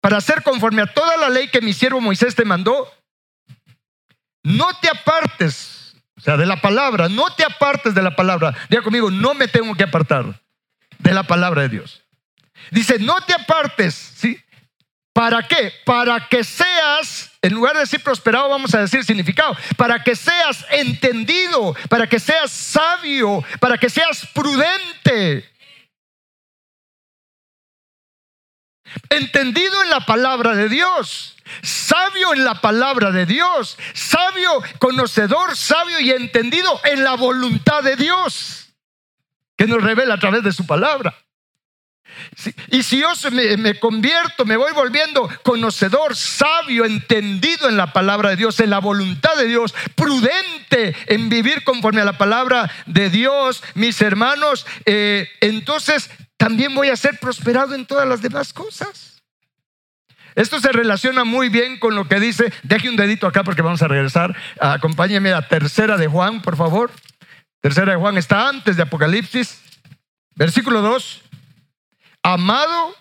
para 0.00 0.18
hacer 0.18 0.42
conforme 0.42 0.82
a 0.82 0.86
toda 0.86 1.16
la 1.16 1.28
ley 1.28 1.48
que 1.48 1.60
mi 1.60 1.72
siervo 1.72 2.00
Moisés 2.00 2.34
te 2.34 2.44
mandó, 2.44 2.92
no 4.42 4.68
te 4.78 4.88
apartes, 4.88 5.94
o 6.16 6.20
sea, 6.20 6.36
de 6.36 6.46
la 6.46 6.60
palabra, 6.60 7.08
no 7.08 7.34
te 7.34 7.44
apartes 7.44 7.94
de 7.94 8.02
la 8.02 8.14
palabra. 8.14 8.54
Diga 8.68 8.82
conmigo, 8.82 9.10
no 9.10 9.34
me 9.34 9.48
tengo 9.48 9.74
que 9.74 9.84
apartar 9.84 10.42
de 10.98 11.12
la 11.12 11.22
palabra 11.22 11.62
de 11.62 11.70
Dios. 11.70 12.02
Dice, 12.70 12.98
no 12.98 13.20
te 13.22 13.34
apartes, 13.34 13.94
¿sí? 13.94 14.38
¿Para 15.14 15.46
qué? 15.46 15.72
Para 15.84 16.28
que 16.28 16.42
seas, 16.42 17.30
en 17.40 17.54
lugar 17.54 17.74
de 17.74 17.80
decir 17.80 18.02
prosperado, 18.02 18.48
vamos 18.48 18.74
a 18.74 18.80
decir 18.80 19.04
significado, 19.04 19.56
para 19.76 20.02
que 20.02 20.16
seas 20.16 20.66
entendido, 20.70 21.72
para 21.88 22.08
que 22.08 22.18
seas 22.18 22.50
sabio, 22.50 23.44
para 23.60 23.78
que 23.78 23.88
seas 23.88 24.26
prudente. 24.34 25.48
Entendido 29.08 29.84
en 29.84 29.90
la 29.90 30.00
palabra 30.00 30.56
de 30.56 30.68
Dios, 30.68 31.36
sabio 31.62 32.34
en 32.34 32.44
la 32.44 32.60
palabra 32.60 33.12
de 33.12 33.24
Dios, 33.24 33.78
sabio, 33.92 34.50
conocedor, 34.80 35.56
sabio 35.56 36.00
y 36.00 36.10
entendido 36.10 36.80
en 36.82 37.04
la 37.04 37.14
voluntad 37.14 37.84
de 37.84 37.94
Dios, 37.94 38.74
que 39.56 39.68
nos 39.68 39.80
revela 39.80 40.14
a 40.14 40.18
través 40.18 40.42
de 40.42 40.50
su 40.50 40.66
palabra. 40.66 41.23
Y 42.70 42.82
si 42.82 42.98
yo 42.98 43.08
me, 43.30 43.78
convierto, 43.78 44.44
me 44.44 44.56
voy 44.56 44.72
volviendo 44.72 45.28
conocedor, 45.42 46.16
sabio, 46.16 46.84
entendido 46.84 47.68
en 47.68 47.76
la 47.76 47.92
palabra 47.92 48.30
de 48.30 48.36
Dios, 48.36 48.60
en 48.60 48.70
la 48.70 48.78
voluntad 48.78 49.36
de 49.36 49.46
Dios, 49.46 49.74
prudente 49.94 50.96
en 51.06 51.28
vivir 51.28 51.64
conforme 51.64 52.00
a 52.00 52.04
la 52.04 52.18
palabra 52.18 52.70
de 52.86 53.10
Dios, 53.10 53.62
mis 53.74 54.00
hermanos, 54.02 54.66
eh, 54.86 55.28
entonces 55.40 56.10
también 56.36 56.74
voy 56.74 56.88
a 56.88 56.96
ser 56.96 57.18
prosperado 57.18 57.74
en 57.74 57.86
todas 57.86 58.08
las 58.08 58.22
demás 58.22 58.52
cosas. 58.52 59.22
Esto 60.34 60.60
se 60.60 60.72
relaciona 60.72 61.24
muy 61.24 61.48
bien 61.48 61.78
con 61.78 61.94
lo 61.94 62.08
que 62.08 62.18
dice, 62.18 62.52
deje 62.64 62.88
un 62.88 62.96
dedito 62.96 63.26
acá 63.26 63.44
porque 63.44 63.62
vamos 63.62 63.82
a 63.82 63.88
regresar, 63.88 64.36
acompáñeme 64.60 65.32
a 65.32 65.46
tercera 65.46 65.96
de 65.96 66.08
Juan, 66.08 66.42
por 66.42 66.56
favor. 66.56 66.90
Tercera 67.60 67.92
de 67.92 67.98
Juan 67.98 68.18
está 68.18 68.48
antes 68.48 68.76
de 68.76 68.82
Apocalipsis, 68.82 69.60
versículo 70.34 70.82
2. 70.82 71.22
Amado, 72.26 72.96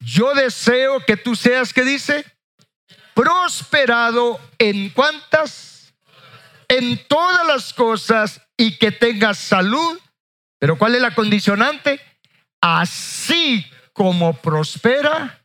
yo 0.00 0.32
deseo 0.32 1.04
que 1.04 1.18
tú 1.18 1.36
seas, 1.36 1.74
¿qué 1.74 1.84
dice? 1.84 2.24
Prosperado 3.12 4.40
en 4.58 4.88
cuantas? 4.88 5.94
En 6.66 7.06
todas 7.08 7.46
las 7.46 7.74
cosas 7.74 8.40
y 8.56 8.78
que 8.78 8.90
tengas 8.90 9.36
salud. 9.36 10.00
Pero 10.58 10.78
¿cuál 10.78 10.94
es 10.94 11.02
la 11.02 11.14
condicionante? 11.14 12.00
Así 12.62 13.66
como 13.92 14.32
prospera 14.32 15.44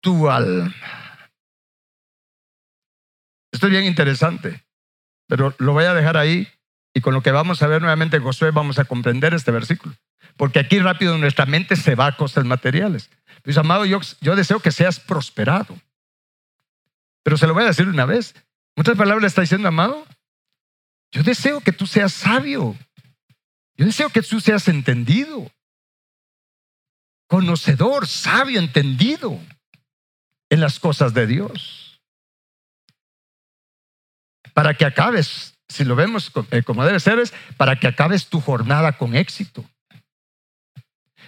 tu 0.00 0.30
alma. 0.30 0.72
Esto 3.52 3.66
es 3.66 3.72
bien 3.72 3.84
interesante, 3.84 4.64
pero 5.26 5.56
lo 5.58 5.72
voy 5.72 5.86
a 5.86 5.94
dejar 5.94 6.16
ahí 6.16 6.48
y 6.92 7.00
con 7.00 7.14
lo 7.14 7.22
que 7.22 7.30
vamos 7.30 7.62
a 7.62 7.66
ver 7.66 7.80
nuevamente 7.80 8.16
en 8.16 8.22
Josué 8.22 8.50
vamos 8.50 8.78
a 8.78 8.84
comprender 8.84 9.34
este 9.34 9.50
versículo. 9.50 9.94
Porque 10.36 10.58
aquí 10.58 10.78
rápido 10.78 11.16
nuestra 11.18 11.46
mente 11.46 11.76
se 11.76 11.94
va 11.94 12.06
a 12.06 12.16
cosas 12.16 12.44
materiales. 12.44 13.10
Pues 13.42 13.56
amado, 13.58 13.84
yo, 13.84 14.00
yo 14.20 14.36
deseo 14.36 14.60
que 14.60 14.72
seas 14.72 14.98
prosperado. 15.00 15.78
Pero 17.22 17.36
se 17.36 17.46
lo 17.46 17.54
voy 17.54 17.64
a 17.64 17.68
decir 17.68 17.88
una 17.88 18.06
vez. 18.06 18.34
Muchas 18.76 18.96
palabras 18.96 19.26
está 19.26 19.42
diciendo, 19.42 19.68
amado, 19.68 20.06
yo 21.12 21.22
deseo 21.22 21.60
que 21.60 21.72
tú 21.72 21.86
seas 21.86 22.12
sabio. 22.12 22.76
Yo 23.76 23.86
deseo 23.86 24.10
que 24.10 24.22
tú 24.22 24.40
seas 24.40 24.68
entendido. 24.68 25.50
Conocedor, 27.26 28.08
sabio, 28.08 28.58
entendido 28.58 29.38
en 30.48 30.60
las 30.60 30.80
cosas 30.80 31.14
de 31.14 31.26
Dios. 31.26 32.00
Para 34.52 34.74
que 34.74 34.84
acabes, 34.84 35.56
si 35.70 35.84
lo 35.84 35.96
vemos 35.96 36.32
eh, 36.50 36.62
como 36.62 36.84
debe 36.84 37.00
ser, 37.00 37.18
es 37.18 37.32
para 37.56 37.76
que 37.76 37.86
acabes 37.86 38.26
tu 38.26 38.40
jornada 38.40 38.92
con 38.92 39.14
éxito. 39.14 39.64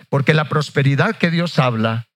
Porque 0.08 0.34
la 0.34 0.49
prosperidad 0.49 1.16
que 1.16 1.30
Dios 1.30 1.58
habla, 1.58 2.08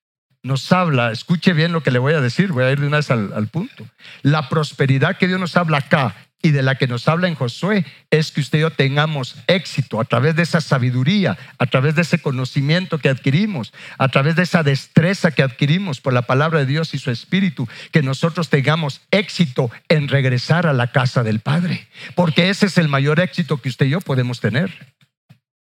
nos 0.43 0.71
habla, 0.71 1.11
escuche 1.11 1.53
bien 1.53 1.71
lo 1.71 1.81
que 1.81 1.91
le 1.91 1.99
voy 1.99 2.13
a 2.13 2.21
decir, 2.21 2.51
voy 2.51 2.65
a 2.65 2.71
ir 2.71 2.79
de 2.79 2.87
una 2.87 2.97
vez 2.97 3.09
al, 3.09 3.47
punto. 3.47 3.87
La 4.21 4.49
prosperidad 4.49 5.17
que 5.17 5.27
Dios 5.27 5.39
nos 5.39 5.55
habla 5.57 5.79
acá 5.79 6.15
y 6.41 6.51
de 6.51 6.61
la 6.61 6.75
que 6.75 6.87
nos 6.87 7.07
habla 7.07 7.27
en 7.27 7.35
Josué 7.35 7.85
es 8.11 8.31
que 8.31 8.41
usted 8.41 8.59
y 8.59 8.61
yo 8.61 8.71
tengamos 8.71 9.35
éxito 9.47 9.99
a 9.99 10.05
través 10.05 10.35
de 10.35 10.43
esa 10.43 10.61
sabiduría, 10.61 11.37
a 11.57 11.65
través 11.65 11.95
de 11.95 12.03
ese 12.03 12.19
conocimiento 12.19 12.99
que 12.99 13.09
adquirimos, 13.09 13.73
a 13.97 14.07
través 14.09 14.35
de 14.35 14.43
esa 14.43 14.63
destreza 14.63 15.31
que 15.31 15.43
adquirimos 15.43 15.99
por 15.99 16.13
la 16.13 16.23
palabra 16.23 16.59
de 16.59 16.65
Dios 16.65 16.93
y 16.93 16.99
su 16.99 17.11
espíritu, 17.11 17.67
que 17.91 18.03
nosotros 18.03 18.49
tengamos 18.49 19.01
éxito 19.11 19.71
en 19.89 20.07
regresar 20.07 20.67
a 20.67 20.73
la 20.73 20.91
casa 20.91 21.23
del 21.23 21.39
Padre, 21.39 21.87
porque 22.15 22.49
ese 22.49 22.67
es 22.67 22.77
el 22.77 22.87
mayor 22.87 23.19
éxito 23.19 23.57
que 23.57 23.69
usted 23.69 23.87
y 23.87 23.91
yo 23.91 24.01
podemos 24.01 24.39
tener. 24.39 24.71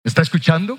¿Está 0.05 0.23
escuchando? 0.23 0.79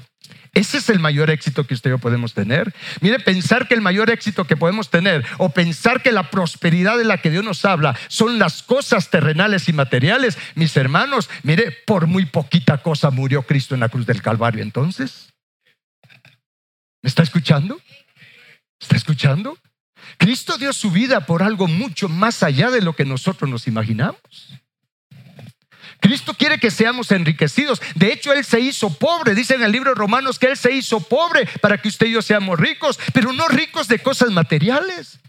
Ese 0.53 0.77
es 0.77 0.89
el 0.89 0.99
mayor 0.99 1.29
éxito 1.29 1.65
que 1.65 1.73
usted 1.73 1.89
y 1.89 1.93
yo 1.93 1.97
podemos 1.99 2.33
tener. 2.33 2.73
Mire, 3.01 3.19
pensar 3.19 3.67
que 3.67 3.75
el 3.75 3.81
mayor 3.81 4.09
éxito 4.09 4.45
que 4.45 4.57
podemos 4.57 4.89
tener 4.89 5.25
o 5.37 5.49
pensar 5.49 6.01
que 6.01 6.11
la 6.11 6.29
prosperidad 6.29 6.97
de 6.97 7.03
la 7.03 7.19
que 7.19 7.29
Dios 7.29 7.43
nos 7.43 7.65
habla 7.65 7.97
son 8.07 8.39
las 8.39 8.63
cosas 8.63 9.09
terrenales 9.09 9.69
y 9.69 9.73
materiales, 9.73 10.37
mis 10.55 10.75
hermanos, 10.77 11.29
mire, 11.43 11.71
por 11.85 12.07
muy 12.07 12.25
poquita 12.25 12.79
cosa 12.79 13.11
murió 13.11 13.43
Cristo 13.43 13.75
en 13.75 13.81
la 13.81 13.89
cruz 13.89 14.05
del 14.05 14.21
Calvario 14.21 14.63
entonces. 14.63 15.33
¿Me 17.01 17.07
está 17.07 17.23
escuchando? 17.23 17.79
¿Está 18.79 18.95
escuchando? 18.95 19.57
Cristo 20.17 20.57
dio 20.57 20.73
su 20.73 20.91
vida 20.91 21.25
por 21.25 21.43
algo 21.43 21.67
mucho 21.67 22.09
más 22.09 22.43
allá 22.43 22.71
de 22.71 22.81
lo 22.81 22.93
que 22.93 23.05
nosotros 23.05 23.49
nos 23.49 23.67
imaginamos. 23.67 24.19
Cristo 25.99 26.33
quiere 26.33 26.59
que 26.59 26.71
seamos 26.71 27.11
enriquecidos. 27.11 27.81
De 27.95 28.11
hecho, 28.11 28.31
Él 28.33 28.45
se 28.45 28.59
hizo 28.59 28.93
pobre. 28.97 29.35
Dice 29.35 29.55
en 29.55 29.63
el 29.63 29.71
libro 29.71 29.91
de 29.91 29.95
Romanos 29.95 30.39
que 30.39 30.47
Él 30.47 30.57
se 30.57 30.71
hizo 30.71 30.99
pobre 31.01 31.45
para 31.61 31.77
que 31.77 31.89
usted 31.89 32.07
y 32.07 32.11
yo 32.11 32.21
seamos 32.21 32.59
ricos, 32.59 32.99
pero 33.13 33.33
no 33.33 33.47
ricos 33.47 33.87
de 33.87 33.99
cosas 33.99 34.31
materiales. 34.31 35.19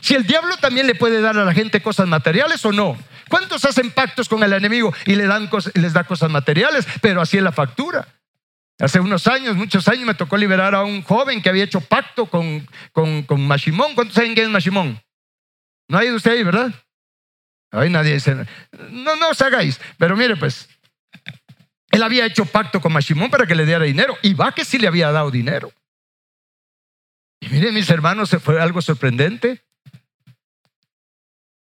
Si 0.00 0.14
el 0.14 0.26
diablo 0.26 0.56
también 0.56 0.86
le 0.86 0.94
puede 0.94 1.20
dar 1.20 1.36
a 1.36 1.44
la 1.44 1.54
gente 1.54 1.82
cosas 1.82 2.08
materiales 2.08 2.64
o 2.64 2.72
no. 2.72 2.96
¿Cuántos 3.28 3.64
hacen 3.64 3.90
pactos 3.90 4.28
con 4.28 4.42
el 4.42 4.52
enemigo 4.52 4.92
y 5.06 5.14
le 5.14 5.26
dan 5.26 5.48
les 5.74 5.92
da 5.92 6.04
cosas 6.04 6.30
materiales? 6.30 6.86
Pero 7.00 7.20
así 7.20 7.36
es 7.36 7.42
la 7.42 7.52
factura. 7.52 8.08
Hace 8.78 8.98
unos 8.98 9.26
años, 9.26 9.56
muchos 9.56 9.86
años, 9.88 10.06
me 10.06 10.14
tocó 10.14 10.36
liberar 10.36 10.74
a 10.74 10.82
un 10.82 11.02
joven 11.02 11.42
que 11.42 11.50
había 11.50 11.64
hecho 11.64 11.80
pacto 11.80 12.26
con, 12.26 12.66
con, 12.92 13.22
con 13.24 13.46
Mashimón. 13.46 13.94
¿Cuántos 13.94 14.14
saben 14.14 14.34
quién 14.34 14.46
es 14.46 14.52
Mashimón? 14.52 15.00
No 15.86 15.98
hay 15.98 16.08
de 16.08 16.14
usted 16.14 16.32
ahí, 16.32 16.42
¿verdad? 16.42 16.72
Ahí 17.72 17.88
nadie 17.88 18.14
dice, 18.14 18.34
no, 18.90 19.16
no 19.16 19.30
os 19.30 19.40
hagáis. 19.42 19.80
Pero 19.98 20.16
mire, 20.16 20.36
pues, 20.36 20.68
él 21.90 22.02
había 22.02 22.26
hecho 22.26 22.44
pacto 22.46 22.80
con 22.80 22.92
Mashimón 22.92 23.30
para 23.30 23.46
que 23.46 23.54
le 23.54 23.66
diera 23.66 23.84
dinero. 23.84 24.16
Y 24.22 24.34
va 24.34 24.52
que 24.52 24.64
sí 24.64 24.78
le 24.78 24.88
había 24.88 25.12
dado 25.12 25.30
dinero. 25.30 25.72
Y 27.40 27.48
miren, 27.48 27.74
mis 27.74 27.88
hermanos, 27.90 28.30
fue 28.42 28.60
algo 28.60 28.82
sorprendente. 28.82 29.62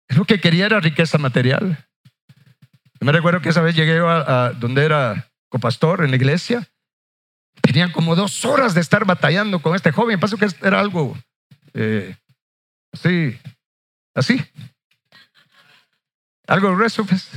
Lo 0.09 0.25
que 0.25 0.39
quería 0.39 0.65
era 0.65 0.79
riqueza 0.79 1.17
material. 1.17 1.87
Yo 2.99 3.05
me 3.05 3.11
recuerdo 3.11 3.41
que 3.41 3.49
esa 3.49 3.61
vez 3.61 3.75
llegué 3.75 3.99
a, 3.99 4.53
donde 4.55 4.85
era 4.85 5.29
copastor 5.49 6.03
en 6.03 6.11
la 6.11 6.17
iglesia. 6.17 6.67
Tenían 7.61 7.91
como 7.91 8.15
dos 8.15 8.45
horas 8.45 8.73
de 8.73 8.81
estar 8.81 9.05
batallando 9.05 9.61
con 9.61 9.75
este 9.75 9.91
joven. 9.91 10.19
Pasó 10.19 10.37
que 10.37 10.47
era 10.61 10.79
algo 10.79 11.17
eh, 11.73 12.15
así, 12.91 13.39
así. 14.13 14.43
Algo 16.47 16.75
grueso, 16.75 17.05
pues. 17.05 17.29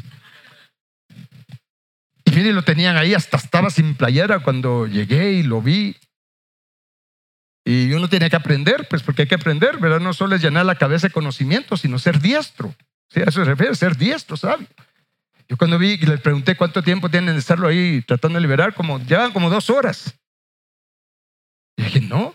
Y 2.24 2.30
mire, 2.32 2.52
lo 2.52 2.62
tenían 2.62 2.96
ahí, 2.96 3.14
hasta 3.14 3.36
estaba 3.36 3.70
sin 3.70 3.94
playera 3.94 4.40
cuando 4.40 4.86
llegué 4.86 5.32
y 5.32 5.42
lo 5.42 5.62
vi. 5.62 5.96
Y 7.64 7.92
uno 7.92 8.08
tiene 8.08 8.30
que 8.30 8.36
aprender, 8.36 8.86
pues 8.88 9.02
porque 9.02 9.22
hay 9.22 9.28
que 9.28 9.34
aprender, 9.34 9.78
¿verdad? 9.78 10.00
No 10.00 10.12
solo 10.12 10.36
es 10.36 10.42
llenar 10.42 10.66
la 10.66 10.76
cabeza 10.76 11.08
de 11.08 11.12
conocimiento, 11.12 11.76
sino 11.76 11.98
ser 11.98 12.20
diestro. 12.20 12.74
Sí, 13.10 13.20
a 13.20 13.24
eso 13.24 13.44
se 13.44 13.44
refiere, 13.44 13.74
ser 13.74 13.96
diestro, 13.96 14.36
sabio. 14.36 14.68
Yo 15.48 15.56
cuando 15.56 15.78
vi 15.78 15.92
y 15.92 16.06
les 16.06 16.20
pregunté 16.20 16.56
cuánto 16.56 16.82
tiempo 16.82 17.08
tienen 17.08 17.34
de 17.34 17.40
estarlo 17.40 17.68
ahí 17.68 18.02
tratando 18.02 18.36
de 18.36 18.42
liberar, 18.42 18.74
como 18.74 18.98
llevan 18.98 19.32
como 19.32 19.50
dos 19.50 19.70
horas. 19.70 20.14
Y 21.76 21.84
dije, 21.84 22.00
no, 22.00 22.34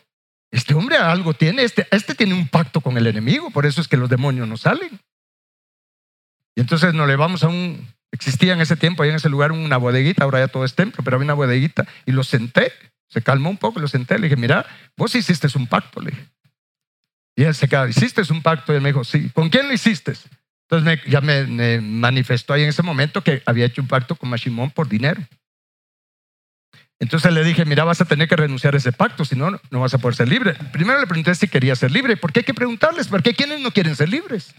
este 0.52 0.74
hombre 0.74 0.98
algo 0.98 1.34
tiene, 1.34 1.64
este, 1.64 1.88
este 1.92 2.16
tiene 2.16 2.34
un 2.34 2.48
pacto 2.48 2.80
con 2.80 2.98
el 2.98 3.08
enemigo, 3.08 3.52
por 3.52 3.66
eso 3.66 3.82
es 3.82 3.88
que 3.88 3.98
los 3.98 4.10
demonios 4.10 4.48
no 4.48 4.58
salen. 4.58 5.00
Y 6.56 6.62
entonces 6.62 6.94
nos 6.94 7.08
le 7.08 7.16
vamos 7.16 7.44
a 7.44 7.48
un, 7.48 7.88
existía 8.12 8.54
en 8.54 8.62
ese 8.62 8.76
tiempo, 8.76 9.04
ahí 9.04 9.10
en 9.10 9.16
ese 9.16 9.30
lugar 9.30 9.52
una 9.52 9.78
bodeguita, 9.78 10.24
ahora 10.24 10.40
ya 10.40 10.48
todo 10.48 10.66
es 10.66 10.76
templo, 10.76 11.04
pero 11.04 11.16
había 11.16 11.26
una 11.26 11.34
bodeguita 11.34 11.88
y 12.06 12.12
lo 12.12 12.24
senté 12.24 12.74
se 13.12 13.22
calmó 13.22 13.50
un 13.50 13.58
poco, 13.58 13.80
lo 13.80 13.90
senté, 13.90 14.18
le 14.18 14.28
dije, 14.28 14.38
mira, 14.38 14.66
vos 14.96 15.14
hiciste 15.14 15.48
un 15.56 15.68
pacto, 15.68 16.00
le 16.00 16.12
dije. 16.12 16.26
Y 17.36 17.44
él 17.44 17.54
se 17.54 17.68
quedó, 17.68 17.86
¿hiciste 17.86 18.22
un 18.32 18.42
pacto? 18.42 18.72
Y 18.72 18.78
él 18.78 18.82
me 18.82 18.90
dijo, 18.90 19.04
sí. 19.04 19.30
¿Con 19.34 19.50
quién 19.50 19.68
lo 19.68 19.74
hiciste? 19.74 20.14
Entonces 20.70 21.02
ya 21.08 21.20
me, 21.20 21.82
manifestó 21.82 22.54
ahí 22.54 22.64
en 22.64 22.70
ese 22.70 22.84
momento 22.84 23.22
que 23.22 23.44
había 23.46 23.66
hecho 23.66 23.82
un 23.82 23.90
pacto 23.90 24.16
con 24.16 24.30
Mashimón 24.30 24.72
por 24.72 24.88
dinero. 24.88 25.22
Entonces 27.00 27.34
le 27.34 27.44
dije, 27.44 27.66
mira, 27.66 27.84
vas 27.84 28.00
a 28.00 28.06
tener 28.06 28.30
que 28.30 28.38
renunciar 28.38 28.76
a 28.76 28.78
ese 28.78 28.94
pacto, 28.94 29.26
si 29.26 29.36
no, 29.36 29.60
no 29.72 29.80
vas 29.82 29.94
a 29.94 29.98
poder 29.98 30.16
ser 30.16 30.30
libre. 30.30 30.54
Primero 30.72 31.02
le 31.02 31.08
pregunté 31.08 31.36
si 31.36 31.50
quería 31.50 31.76
ser 31.76 31.92
libre. 31.92 32.16
¿Por 32.16 32.32
qué 32.32 32.40
hay 32.40 32.46
que 32.46 32.54
preguntarles? 32.54 33.10
¿Por 33.10 33.24
qué 33.24 33.34
quienes 33.34 33.60
no 33.60 33.72
quieren 33.72 33.96
ser 33.96 34.08
libres? 34.08 34.56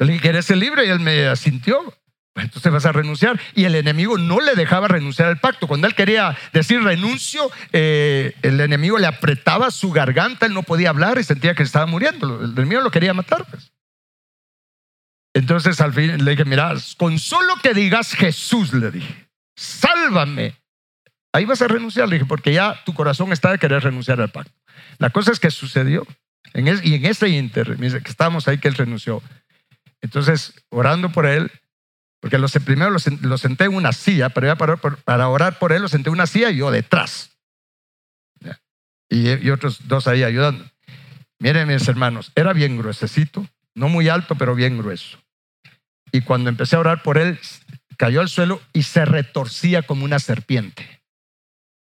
Le 0.00 0.12
dije, 0.12 0.22
¿quieres 0.22 0.46
ser 0.46 0.56
libre? 0.56 0.86
Y 0.86 0.90
él 0.90 1.00
me 1.00 1.26
asintió. 1.26 1.78
Pues 2.32 2.46
entonces 2.46 2.72
vas 2.72 2.86
a 2.86 2.92
renunciar. 2.92 3.38
Y 3.54 3.64
el 3.64 3.74
enemigo 3.74 4.16
no 4.16 4.40
le 4.40 4.54
dejaba 4.54 4.88
renunciar 4.88 5.28
al 5.28 5.38
pacto. 5.38 5.66
Cuando 5.66 5.86
él 5.86 5.94
quería 5.94 6.36
decir 6.52 6.82
renuncio, 6.82 7.50
eh, 7.72 8.34
el 8.42 8.60
enemigo 8.60 8.98
le 8.98 9.06
apretaba 9.06 9.70
su 9.70 9.90
garganta, 9.90 10.46
él 10.46 10.54
no 10.54 10.62
podía 10.62 10.90
hablar 10.90 11.18
y 11.18 11.24
sentía 11.24 11.54
que 11.54 11.62
estaba 11.62 11.86
muriendo. 11.86 12.42
El 12.42 12.52
enemigo 12.52 12.80
lo 12.80 12.90
quería 12.90 13.12
matar. 13.12 13.44
Pues. 13.50 13.72
Entonces 15.34 15.80
al 15.80 15.92
fin 15.92 16.24
le 16.24 16.30
dije, 16.30 16.44
mira, 16.44 16.74
con 16.96 17.18
solo 17.18 17.56
que 17.62 17.74
digas 17.74 18.14
Jesús, 18.14 18.72
le 18.72 18.90
dije, 18.90 19.28
sálvame. 19.56 20.54
Ahí 21.32 21.44
vas 21.44 21.62
a 21.62 21.68
renunciar, 21.68 22.08
le 22.08 22.16
dije, 22.16 22.26
porque 22.26 22.52
ya 22.52 22.82
tu 22.84 22.94
corazón 22.94 23.32
está 23.32 23.52
de 23.52 23.58
querer 23.58 23.82
renunciar 23.82 24.20
al 24.20 24.30
pacto. 24.30 24.52
La 24.98 25.10
cosa 25.10 25.30
es 25.30 25.38
que 25.38 25.50
sucedió. 25.50 26.06
y 26.54 26.94
en 26.94 27.04
ese 27.04 27.28
inter, 27.28 27.76
que 27.76 28.10
estábamos 28.10 28.48
ahí, 28.48 28.58
que 28.58 28.68
él 28.68 28.74
renunció. 28.74 29.22
Entonces, 30.02 30.54
orando 30.70 31.12
por 31.12 31.26
él, 31.26 31.50
porque 32.20 32.38
los, 32.38 32.52
primero 32.52 32.90
lo, 32.90 33.38
senté 33.38 33.64
en 33.64 33.74
una 33.74 33.92
silla, 33.92 34.28
para, 34.28 34.56
para, 34.56 35.28
orar 35.28 35.58
por 35.58 35.72
él 35.72 35.82
lo 35.82 35.88
senté 35.88 36.10
en 36.10 36.14
una 36.14 36.26
silla 36.26 36.50
y 36.50 36.56
yo 36.56 36.70
detrás. 36.70 37.30
Y, 39.08 39.50
otros 39.50 39.88
dos 39.88 40.06
ahí 40.06 40.22
ayudando. 40.22 40.64
Miren 41.40 41.66
mis 41.66 41.88
hermanos, 41.88 42.30
era 42.36 42.52
bien 42.52 42.78
gruesecito, 42.78 43.44
no 43.74 43.88
muy 43.88 44.08
alto, 44.08 44.36
pero 44.36 44.54
bien 44.54 44.78
grueso. 44.78 45.18
Y 46.12 46.20
cuando 46.20 46.48
empecé 46.50 46.76
a 46.76 46.80
orar 46.80 47.02
por 47.02 47.18
él, 47.18 47.40
cayó 47.96 48.20
al 48.20 48.28
suelo 48.28 48.60
y 48.72 48.82
se 48.82 49.04
retorcía 49.04 49.82
como 49.82 50.04
una 50.04 50.18
serpiente. 50.18 51.00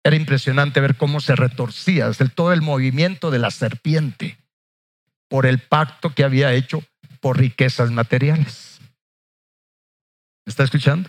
Era 0.02 0.16
impresionante 0.16 0.80
ver 0.80 0.96
cómo 0.96 1.20
se 1.20 1.36
retorcía, 1.36 2.08
desde 2.08 2.28
todo 2.28 2.52
el 2.52 2.62
movimiento 2.62 3.30
de 3.30 3.38
la 3.38 3.50
serpiente 3.50 4.38
por 5.28 5.46
el 5.46 5.60
pacto 5.60 6.14
que 6.14 6.24
había 6.24 6.52
hecho 6.54 6.82
por 7.22 7.38
riquezas 7.38 7.92
materiales. 7.92 8.80
¿Me 10.44 10.50
está 10.50 10.64
escuchando? 10.64 11.08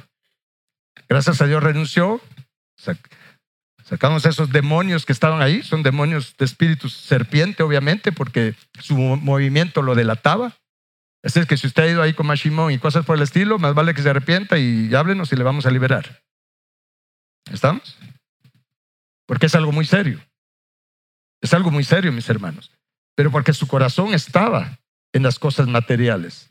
Gracias 1.10 1.42
a 1.42 1.48
Dios 1.48 1.62
renunció. 1.62 2.22
Sacamos 3.84 4.26
esos 4.26 4.52
demonios 4.52 5.08
que 5.08 5.12
estaban 5.12 5.42
ahí. 5.42 5.64
Son 5.64 5.82
demonios 5.82 6.38
de 6.38 6.46
espíritu 6.46 6.88
serpiente, 6.88 7.64
obviamente, 7.64 8.12
porque 8.12 8.56
su 8.80 8.96
movimiento 8.96 9.82
lo 9.82 9.96
delataba. 9.96 10.56
Así 11.24 11.40
es 11.40 11.48
que 11.48 11.58
si 11.58 11.66
usted 11.66 11.84
ha 11.84 11.88
ido 11.88 12.02
ahí 12.04 12.14
con 12.14 12.28
Mashimon 12.28 12.72
y 12.72 12.78
cosas 12.78 13.06
por 13.06 13.18
el 13.18 13.24
estilo, 13.24 13.58
más 13.58 13.74
vale 13.74 13.96
que 13.96 14.04
se 14.04 14.10
arrepienta 14.10 14.60
y 14.60 14.94
háblenos 14.94 15.34
y 15.34 15.36
le 15.36 15.44
vamos 15.44 15.66
a 15.66 15.72
liberar. 15.72 16.22
¿Estamos? 17.52 17.98
Porque 19.26 19.48
es 19.48 19.56
algo 19.56 19.72
muy 19.72 19.86
serio. 19.86 20.24
Es 21.42 21.54
algo 21.56 21.72
muy 21.72 21.84
serio, 21.84 22.12
mis 22.12 22.30
hermanos. 22.30 22.72
Pero 23.16 23.32
porque 23.32 23.54
su 23.54 23.68
corazón 23.68 24.14
estaba 24.14 24.78
en 25.14 25.24
las 25.24 25.40
cosas 25.40 25.68
materiales. 25.68 26.50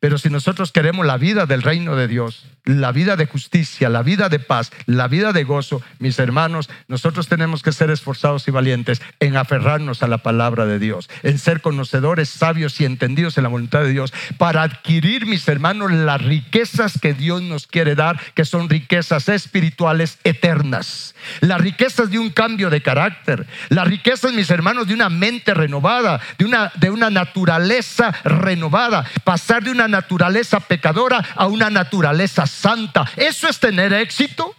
Pero 0.00 0.18
si 0.18 0.30
nosotros 0.30 0.70
queremos 0.70 1.04
la 1.06 1.16
vida 1.16 1.46
del 1.46 1.62
reino 1.62 1.96
de 1.96 2.06
Dios, 2.06 2.46
la 2.68 2.92
vida 2.92 3.16
de 3.16 3.26
justicia, 3.26 3.88
la 3.88 4.02
vida 4.02 4.28
de 4.28 4.38
paz, 4.38 4.70
la 4.84 5.08
vida 5.08 5.32
de 5.32 5.44
gozo, 5.44 5.82
mis 5.98 6.18
hermanos, 6.18 6.68
nosotros 6.86 7.26
tenemos 7.26 7.62
que 7.62 7.72
ser 7.72 7.90
esforzados 7.90 8.46
y 8.46 8.50
valientes 8.50 9.00
en 9.20 9.38
aferrarnos 9.38 10.02
a 10.02 10.06
la 10.06 10.18
palabra 10.18 10.66
de 10.66 10.78
Dios, 10.78 11.08
en 11.22 11.38
ser 11.38 11.62
conocedores, 11.62 12.28
sabios 12.28 12.78
y 12.80 12.84
entendidos 12.84 13.38
en 13.38 13.44
la 13.44 13.48
voluntad 13.48 13.80
de 13.80 13.92
Dios, 13.92 14.12
para 14.36 14.62
adquirir, 14.62 15.24
mis 15.24 15.48
hermanos, 15.48 15.90
las 15.92 16.20
riquezas 16.20 16.98
que 17.00 17.14
Dios 17.14 17.40
nos 17.40 17.66
quiere 17.66 17.94
dar, 17.94 18.20
que 18.34 18.44
son 18.44 18.68
riquezas 18.68 19.30
espirituales 19.30 20.18
eternas, 20.24 21.14
las 21.40 21.62
riquezas 21.62 22.10
de 22.10 22.18
un 22.18 22.28
cambio 22.28 22.68
de 22.68 22.82
carácter, 22.82 23.46
las 23.70 23.88
riquezas, 23.88 24.34
mis 24.34 24.50
hermanos, 24.50 24.86
de 24.86 24.94
una 24.94 25.08
mente 25.08 25.54
renovada, 25.54 26.20
de 26.36 26.44
una, 26.44 26.70
de 26.74 26.90
una 26.90 27.08
naturaleza 27.08 28.12
renovada, 28.24 29.06
pasar 29.24 29.64
de 29.64 29.70
una 29.70 29.88
naturaleza 29.88 30.60
pecadora 30.60 31.24
a 31.34 31.46
una 31.46 31.70
naturaleza 31.70 32.46
santa. 32.58 33.10
¿Eso 33.16 33.48
es 33.48 33.58
tener 33.58 33.92
éxito? 33.92 34.54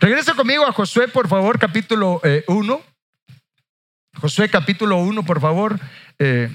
Regresa 0.00 0.34
conmigo 0.34 0.66
a 0.66 0.72
Josué, 0.72 1.08
por 1.08 1.28
favor, 1.28 1.58
capítulo 1.58 2.20
1. 2.46 2.74
Eh, 2.74 2.82
Josué 4.20 4.48
capítulo 4.48 4.98
1, 4.98 5.24
por 5.24 5.40
favor. 5.40 5.78
Eh, 6.18 6.50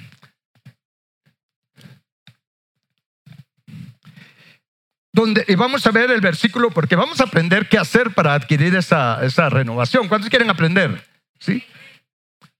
donde, 5.13 5.45
y 5.47 5.55
vamos 5.55 5.85
a 5.85 5.91
ver 5.91 6.09
el 6.11 6.21
versículo 6.21 6.71
porque 6.71 6.95
vamos 6.95 7.19
a 7.19 7.25
aprender 7.25 7.67
qué 7.67 7.77
hacer 7.77 8.11
para 8.11 8.33
adquirir 8.33 8.75
esa, 8.75 9.23
esa 9.23 9.49
renovación. 9.49 10.07
¿Cuántos 10.07 10.29
quieren 10.29 10.49
aprender? 10.49 11.05
¿Sí? 11.39 11.63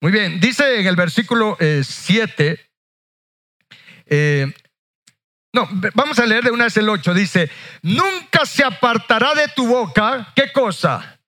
Muy 0.02 0.12
bien, 0.12 0.40
dice 0.40 0.80
en 0.80 0.88
el 0.88 0.96
versículo 0.96 1.58
7, 1.60 2.60
eh, 4.08 4.54
no, 5.54 5.68
vamos 5.94 6.18
a 6.20 6.26
leer 6.26 6.44
de 6.44 6.52
una 6.52 6.66
vez 6.66 6.78
el 6.78 6.88
8. 6.88 7.14
Dice, 7.14 7.52
nunca 7.82 8.46
se 8.46 8.64
apartará 8.64 9.34
de 9.34 9.48
tu 9.50 9.68
boca, 9.68 10.32
¿qué 10.36 10.52
cosa? 10.52 11.20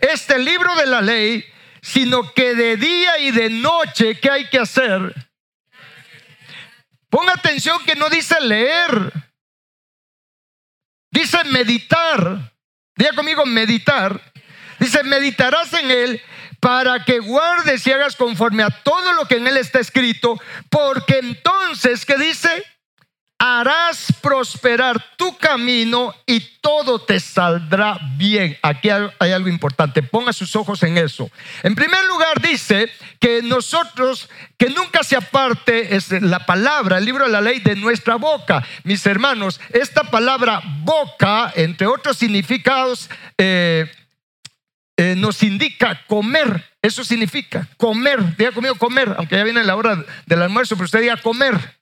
Este 0.00 0.38
libro 0.38 0.74
de 0.76 0.86
la 0.86 1.00
ley, 1.00 1.44
sino 1.80 2.32
que 2.34 2.54
de 2.54 2.76
día 2.76 3.18
y 3.18 3.30
de 3.30 3.50
noche, 3.50 4.18
¿qué 4.18 4.30
hay 4.30 4.48
que 4.48 4.58
hacer? 4.58 5.14
Ponga 7.08 7.32
atención 7.32 7.78
que 7.84 7.94
no 7.94 8.10
dice 8.10 8.40
leer, 8.40 9.12
dice 11.10 11.42
meditar. 11.44 12.52
Diga 12.96 13.12
conmigo, 13.12 13.46
meditar. 13.46 14.20
Dice, 14.80 15.04
meditarás 15.04 15.72
en 15.72 15.90
él 15.90 16.22
para 16.58 17.04
que 17.04 17.20
guardes 17.20 17.86
y 17.86 17.92
hagas 17.92 18.16
conforme 18.16 18.64
a 18.64 18.70
todo 18.70 19.12
lo 19.12 19.26
que 19.26 19.36
en 19.36 19.46
él 19.46 19.56
está 19.56 19.78
escrito, 19.78 20.40
porque 20.68 21.18
entonces, 21.18 22.04
¿qué 22.04 22.16
dice? 22.16 22.64
Harás 23.38 24.12
prosperar 24.20 25.02
tu 25.16 25.36
camino 25.36 26.12
y 26.26 26.40
todo 26.60 26.98
te 26.98 27.20
saldrá 27.20 27.98
bien. 28.16 28.58
Aquí 28.62 28.90
hay 28.90 29.32
algo 29.32 29.48
importante, 29.48 30.02
ponga 30.02 30.32
sus 30.32 30.56
ojos 30.56 30.82
en 30.82 30.98
eso. 30.98 31.30
En 31.62 31.74
primer 31.74 32.04
lugar 32.06 32.40
dice 32.40 32.90
que 33.20 33.42
nosotros, 33.42 34.28
que 34.56 34.70
nunca 34.70 35.04
se 35.04 35.16
aparte 35.16 35.94
es 35.94 36.10
la 36.20 36.44
palabra, 36.46 36.98
el 36.98 37.04
libro 37.04 37.24
de 37.24 37.30
la 37.30 37.40
ley 37.40 37.60
de 37.60 37.76
nuestra 37.76 38.16
boca. 38.16 38.66
Mis 38.82 39.06
hermanos, 39.06 39.60
esta 39.70 40.04
palabra 40.04 40.60
boca, 40.82 41.52
entre 41.54 41.86
otros 41.86 42.18
significados, 42.18 43.08
eh, 43.38 43.90
eh, 44.96 45.14
nos 45.16 45.44
indica 45.44 46.04
comer. 46.08 46.64
Eso 46.82 47.04
significa 47.04 47.68
comer. 47.76 48.36
Diga 48.36 48.50
conmigo 48.50 48.74
comer, 48.74 49.14
aunque 49.16 49.36
ya 49.36 49.44
viene 49.44 49.62
la 49.62 49.76
hora 49.76 50.04
del 50.26 50.42
almuerzo, 50.42 50.74
pero 50.74 50.86
usted 50.86 51.00
diga 51.00 51.16
comer. 51.18 51.77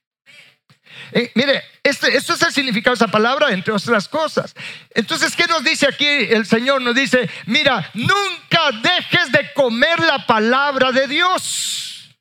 Eh, 1.11 1.31
mire, 1.35 1.63
este, 1.83 2.15
esto 2.15 2.33
es 2.33 2.41
el 2.41 2.51
significado 2.51 2.95
de 2.95 3.05
esa 3.05 3.11
palabra, 3.11 3.51
entre 3.51 3.73
otras 3.73 4.07
cosas. 4.07 4.53
Entonces, 4.93 5.35
¿qué 5.35 5.47
nos 5.47 5.63
dice 5.63 5.87
aquí 5.87 6.05
el 6.05 6.45
Señor? 6.45 6.81
Nos 6.81 6.95
dice, 6.95 7.29
mira, 7.45 7.89
nunca 7.93 8.71
dejes 8.81 9.31
de 9.31 9.53
comer 9.53 9.99
la 9.99 10.25
palabra 10.25 10.91
de 10.91 11.07
Dios. 11.07 12.17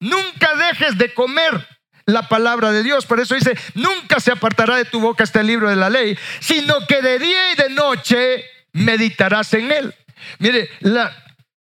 Nunca 0.00 0.54
dejes 0.56 0.98
de 0.98 1.14
comer. 1.14 1.66
la 2.06 2.28
palabra 2.28 2.70
de 2.70 2.82
Dios. 2.82 3.06
Por 3.06 3.20
eso 3.20 3.34
dice, 3.34 3.56
nunca 3.74 4.20
se 4.20 4.32
apartará 4.32 4.76
de 4.76 4.84
tu 4.84 5.00
boca 5.00 5.24
este 5.24 5.42
libro 5.42 5.70
de 5.70 5.76
la 5.76 5.90
ley, 5.90 6.18
sino 6.40 6.86
que 6.86 7.00
de 7.00 7.18
día 7.18 7.52
y 7.52 7.56
de 7.56 7.70
noche 7.70 8.44
meditarás 8.72 9.54
en 9.54 9.72
él. 9.72 9.94
Mire, 10.38 10.68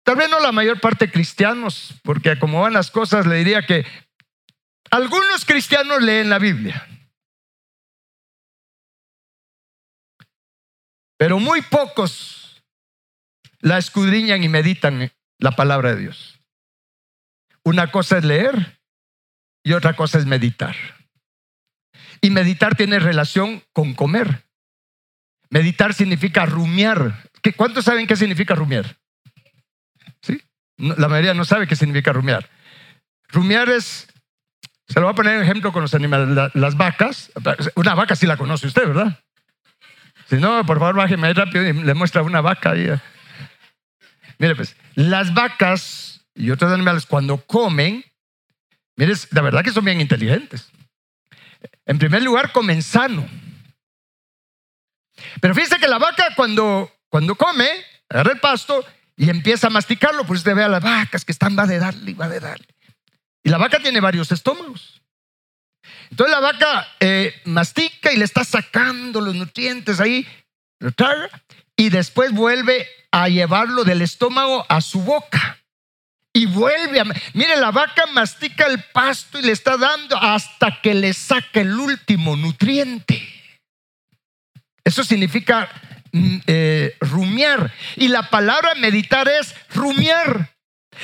tal 0.02 0.16
vez 0.16 0.28
no 0.28 0.40
la 0.40 0.52
mayor 0.52 0.80
parte 0.80 1.10
cristianos, 1.10 1.94
porque 2.02 2.38
como 2.38 2.62
van 2.62 2.72
las 2.72 2.90
cosas, 2.90 3.26
le 3.26 3.36
diría 3.36 3.62
que 3.62 3.86
algunos 4.94 5.44
cristianos 5.44 6.00
leen 6.02 6.30
la 6.30 6.38
Biblia. 6.38 6.86
Pero 11.16 11.40
muy 11.40 11.62
pocos 11.62 12.62
la 13.58 13.78
escudriñan 13.78 14.44
y 14.44 14.48
meditan 14.48 15.10
la 15.38 15.50
palabra 15.52 15.94
de 15.94 16.02
Dios. 16.02 16.40
Una 17.64 17.90
cosa 17.90 18.18
es 18.18 18.24
leer 18.24 18.78
y 19.64 19.72
otra 19.72 19.96
cosa 19.96 20.18
es 20.18 20.26
meditar. 20.26 20.76
Y 22.20 22.30
meditar 22.30 22.76
tiene 22.76 23.00
relación 23.00 23.64
con 23.72 23.94
comer. 23.94 24.44
Meditar 25.50 25.94
significa 25.94 26.46
rumiar. 26.46 27.30
¿Cuántos 27.56 27.86
saben 27.86 28.06
qué 28.06 28.14
significa 28.14 28.54
rumiar? 28.54 28.98
¿Sí? 30.22 30.40
La 30.76 31.08
mayoría 31.08 31.34
no 31.34 31.44
sabe 31.44 31.66
qué 31.66 31.74
significa 31.74 32.12
rumiar. 32.12 32.48
Rumiar 33.28 33.68
es, 33.70 34.13
se 34.88 35.00
lo 35.00 35.06
voy 35.06 35.12
a 35.12 35.16
poner 35.16 35.42
ejemplo 35.42 35.72
con 35.72 35.82
los 35.82 35.94
animales, 35.94 36.52
las 36.54 36.76
vacas. 36.76 37.32
Una 37.74 37.94
vaca 37.94 38.16
sí 38.16 38.26
la 38.26 38.36
conoce 38.36 38.66
usted, 38.66 38.86
¿verdad? 38.86 39.18
Si 40.28 40.36
no, 40.36 40.64
por 40.66 40.78
favor, 40.78 40.96
bájeme 40.96 41.26
ahí 41.26 41.32
rápido 41.32 41.66
y 41.66 41.72
le 41.72 41.94
muestra 41.94 42.22
una 42.22 42.40
vaca 42.40 42.72
ahí. 42.72 42.88
Mire, 44.38 44.56
pues, 44.56 44.76
las 44.94 45.32
vacas 45.32 46.26
y 46.34 46.50
otros 46.50 46.72
animales 46.72 47.06
cuando 47.06 47.38
comen, 47.38 48.04
mire, 48.96 49.14
la 49.30 49.42
verdad 49.42 49.62
que 49.62 49.72
son 49.72 49.84
bien 49.84 50.00
inteligentes. 50.00 50.70
En 51.86 51.98
primer 51.98 52.22
lugar, 52.22 52.52
comen 52.52 52.82
sano. 52.82 53.26
Pero 55.40 55.54
fíjese 55.54 55.78
que 55.78 55.88
la 55.88 55.98
vaca 55.98 56.34
cuando, 56.36 56.90
cuando 57.08 57.36
come, 57.36 57.68
agarra 58.08 58.32
el 58.32 58.40
pasto 58.40 58.84
y 59.16 59.30
empieza 59.30 59.68
a 59.68 59.70
masticarlo, 59.70 60.24
pues 60.24 60.40
usted 60.40 60.54
ve 60.54 60.64
a 60.64 60.68
las 60.68 60.82
vacas 60.82 61.24
que 61.24 61.32
están, 61.32 61.56
va 61.56 61.66
de 61.66 61.78
darle 61.78 62.14
va 62.14 62.28
de 62.28 62.40
darle. 62.40 62.73
Y 63.44 63.50
la 63.50 63.58
vaca 63.58 63.78
tiene 63.78 64.00
varios 64.00 64.32
estómagos. 64.32 65.02
Entonces 66.10 66.34
la 66.34 66.40
vaca 66.40 66.88
eh, 66.98 67.40
mastica 67.44 68.12
y 68.12 68.16
le 68.16 68.24
está 68.24 68.42
sacando 68.42 69.20
los 69.20 69.34
nutrientes 69.34 70.00
ahí, 70.00 70.26
y 71.76 71.88
después 71.90 72.32
vuelve 72.32 72.86
a 73.10 73.28
llevarlo 73.28 73.84
del 73.84 74.02
estómago 74.02 74.66
a 74.68 74.80
su 74.80 75.00
boca. 75.02 75.58
Y 76.32 76.46
vuelve 76.46 77.00
a... 77.00 77.04
Mire, 77.32 77.56
la 77.56 77.70
vaca 77.70 78.06
mastica 78.06 78.66
el 78.66 78.82
pasto 78.92 79.38
y 79.38 79.42
le 79.42 79.52
está 79.52 79.76
dando 79.76 80.16
hasta 80.16 80.80
que 80.80 80.94
le 80.94 81.12
saca 81.12 81.60
el 81.60 81.78
último 81.78 82.34
nutriente. 82.34 83.22
Eso 84.82 85.04
significa 85.04 85.70
mm, 86.12 86.38
eh, 86.46 86.96
rumiar. 87.00 87.72
Y 87.96 88.08
la 88.08 88.28
palabra 88.30 88.74
meditar 88.74 89.28
es 89.28 89.54
rumiar. 89.70 90.53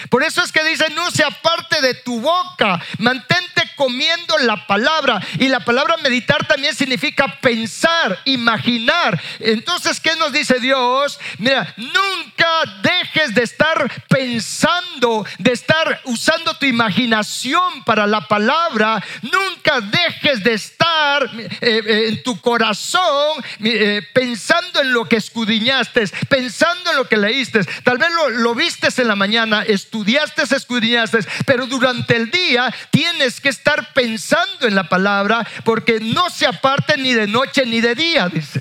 Por 0.09 0.22
eso 0.22 0.42
es 0.42 0.53
que 0.53 0.64
dice, 0.64 0.88
no 0.90 1.11
se 1.11 1.24
aparte 1.24 1.81
de 1.81 1.94
tu 1.94 2.20
boca, 2.20 2.81
mantente 2.98 3.50
comiendo 3.81 4.37
la 4.37 4.66
palabra. 4.66 5.19
Y 5.38 5.49
la 5.49 5.61
palabra 5.61 5.97
meditar 5.97 6.47
también 6.47 6.75
significa 6.75 7.40
pensar, 7.40 8.19
imaginar. 8.27 9.19
Entonces, 9.38 9.99
¿qué 10.01 10.14
nos 10.16 10.33
dice 10.33 10.61
Dios? 10.61 11.19
Mira, 11.38 11.73
nunca 11.79 12.47
dejes 12.83 13.35
de 13.35 13.43
estar 13.43 13.90
pensando, 14.07 15.25
de 15.38 15.53
estar 15.53 16.03
usando 16.05 16.53
tu 16.59 16.66
imaginación 16.66 17.83
para 17.85 18.07
la 18.07 18.29
palabra. 18.29 19.03
Nunca 19.23 19.81
dejes 19.81 20.45
de 20.45 20.53
estar 20.53 21.31
eh, 21.38 21.49
eh, 21.62 22.05
en 22.09 22.23
tu 22.23 22.38
corazón 22.38 23.43
eh, 23.64 24.03
pensando 24.12 24.83
en 24.83 24.93
lo 24.93 25.09
que 25.09 25.16
escudriñaste, 25.16 26.05
pensando 26.29 26.90
en 26.90 26.99
lo 26.99 27.09
que 27.09 27.16
leíste. 27.16 27.64
Tal 27.83 27.97
vez 27.97 28.11
lo, 28.12 28.29
lo 28.29 28.55
vistes 28.55 28.99
en 28.99 29.09
la 29.09 29.16
mañana 29.16 29.62
estudiaste, 29.62 30.43
escudriñaste, 30.43 31.21
pero 31.47 31.66
durante 31.66 32.14
el 32.16 32.31
día 32.31 32.71
tienes 32.90 33.40
que 33.40 33.49
estar 33.49 33.69
pensando 33.94 34.66
en 34.66 34.74
la 34.74 34.88
palabra 34.88 35.46
porque 35.64 36.00
no 36.00 36.30
se 36.30 36.46
aparte 36.46 36.96
ni 36.96 37.12
de 37.14 37.26
noche 37.26 37.64
ni 37.66 37.80
de 37.80 37.94
día, 37.94 38.28
dice. 38.28 38.61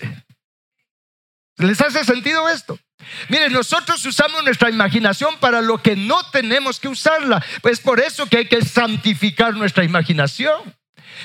¿Les 1.58 1.80
hace 1.82 2.04
sentido 2.06 2.48
esto? 2.48 2.80
Miren, 3.28 3.52
nosotros 3.52 4.06
usamos 4.06 4.44
nuestra 4.44 4.70
imaginación 4.70 5.38
para 5.40 5.62
lo 5.62 5.82
que 5.82 5.96
no 5.96 6.24
tenemos 6.32 6.80
que 6.80 6.88
usarla. 6.88 7.44
Pues 7.62 7.80
por 7.80 8.00
eso 8.00 8.28
que 8.28 8.38
hay 8.38 8.46
que 8.46 8.64
santificar 8.64 9.56
nuestra 9.56 9.84
imaginación. 9.84 10.76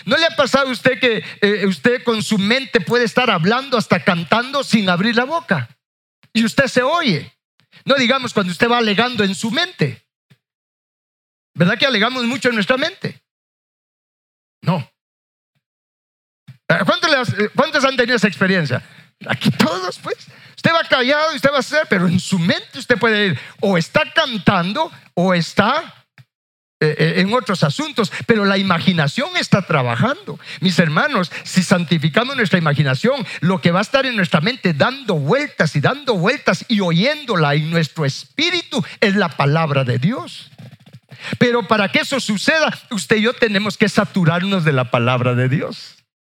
¿No 0.04 0.16
le 0.16 0.26
ha 0.26 0.36
pasado 0.36 0.68
a 0.68 0.72
usted 0.72 0.98
que 0.98 1.24
eh, 1.40 1.66
usted 1.66 2.02
con 2.02 2.22
su 2.22 2.38
mente 2.38 2.80
puede 2.80 3.04
estar 3.04 3.30
hablando 3.30 3.76
hasta 3.76 4.02
cantando 4.02 4.64
sin 4.64 4.88
abrir 4.88 5.14
la 5.14 5.24
boca? 5.24 5.68
Y 6.32 6.44
usted 6.44 6.66
se 6.66 6.82
oye. 6.82 7.32
No 7.84 7.94
digamos 7.94 8.32
cuando 8.32 8.50
usted 8.50 8.68
va 8.68 8.78
alegando 8.78 9.24
en 9.24 9.34
su 9.34 9.50
mente. 9.50 10.04
¿Verdad 11.54 11.78
que 11.78 11.86
alegamos 11.86 12.24
mucho 12.24 12.48
en 12.48 12.56
nuestra 12.56 12.76
mente? 12.76 13.23
No. 14.64 14.88
Eh, 16.68 16.78
¿Cuántos, 17.54 17.84
han 17.84 17.96
tenido 17.96 18.16
esa 18.16 18.28
experiencia? 18.28 18.82
Aquí 19.26 19.50
todos, 19.50 19.98
pues. 19.98 20.16
Usted 20.56 20.72
va 20.72 20.82
callado 20.88 21.32
y 21.32 21.36
usted 21.36 21.50
va 21.50 21.56
a 21.56 21.60
hacer, 21.60 21.86
pero 21.88 22.08
en 22.08 22.18
su 22.18 22.38
mente 22.38 22.78
usted 22.78 22.98
puede 22.98 23.26
ir 23.26 23.38
o 23.60 23.76
está 23.76 24.10
cantando 24.14 24.90
o 25.12 25.34
está 25.34 26.06
eh, 26.80 26.94
eh, 26.98 27.14
en 27.18 27.32
otros 27.34 27.62
asuntos, 27.62 28.10
pero 28.26 28.46
la 28.46 28.56
imaginación 28.56 29.36
está 29.36 29.62
trabajando. 29.62 30.40
Mis 30.60 30.78
hermanos, 30.78 31.30
si 31.42 31.62
santificamos 31.62 32.34
nuestra 32.34 32.58
imaginación, 32.58 33.26
lo 33.40 33.60
que 33.60 33.70
va 33.70 33.80
a 33.80 33.82
estar 33.82 34.06
en 34.06 34.16
nuestra 34.16 34.40
mente 34.40 34.72
dando 34.72 35.16
vueltas 35.16 35.76
y 35.76 35.80
dando 35.80 36.14
vueltas 36.14 36.64
y 36.68 36.80
oyéndola 36.80 37.54
en 37.54 37.70
nuestro 37.70 38.06
espíritu 38.06 38.82
es 39.00 39.16
la 39.16 39.28
palabra 39.28 39.84
de 39.84 39.98
Dios. 39.98 40.50
Pero 41.38 41.66
para 41.66 41.88
que 41.88 42.00
eso 42.00 42.20
suceda, 42.20 42.76
usted 42.90 43.16
y 43.16 43.22
yo 43.22 43.32
tenemos 43.32 43.76
que 43.76 43.88
saturarnos 43.88 44.64
de 44.64 44.72
la 44.72 44.90
palabra 44.90 45.34
de 45.34 45.48
Dios. 45.48 45.96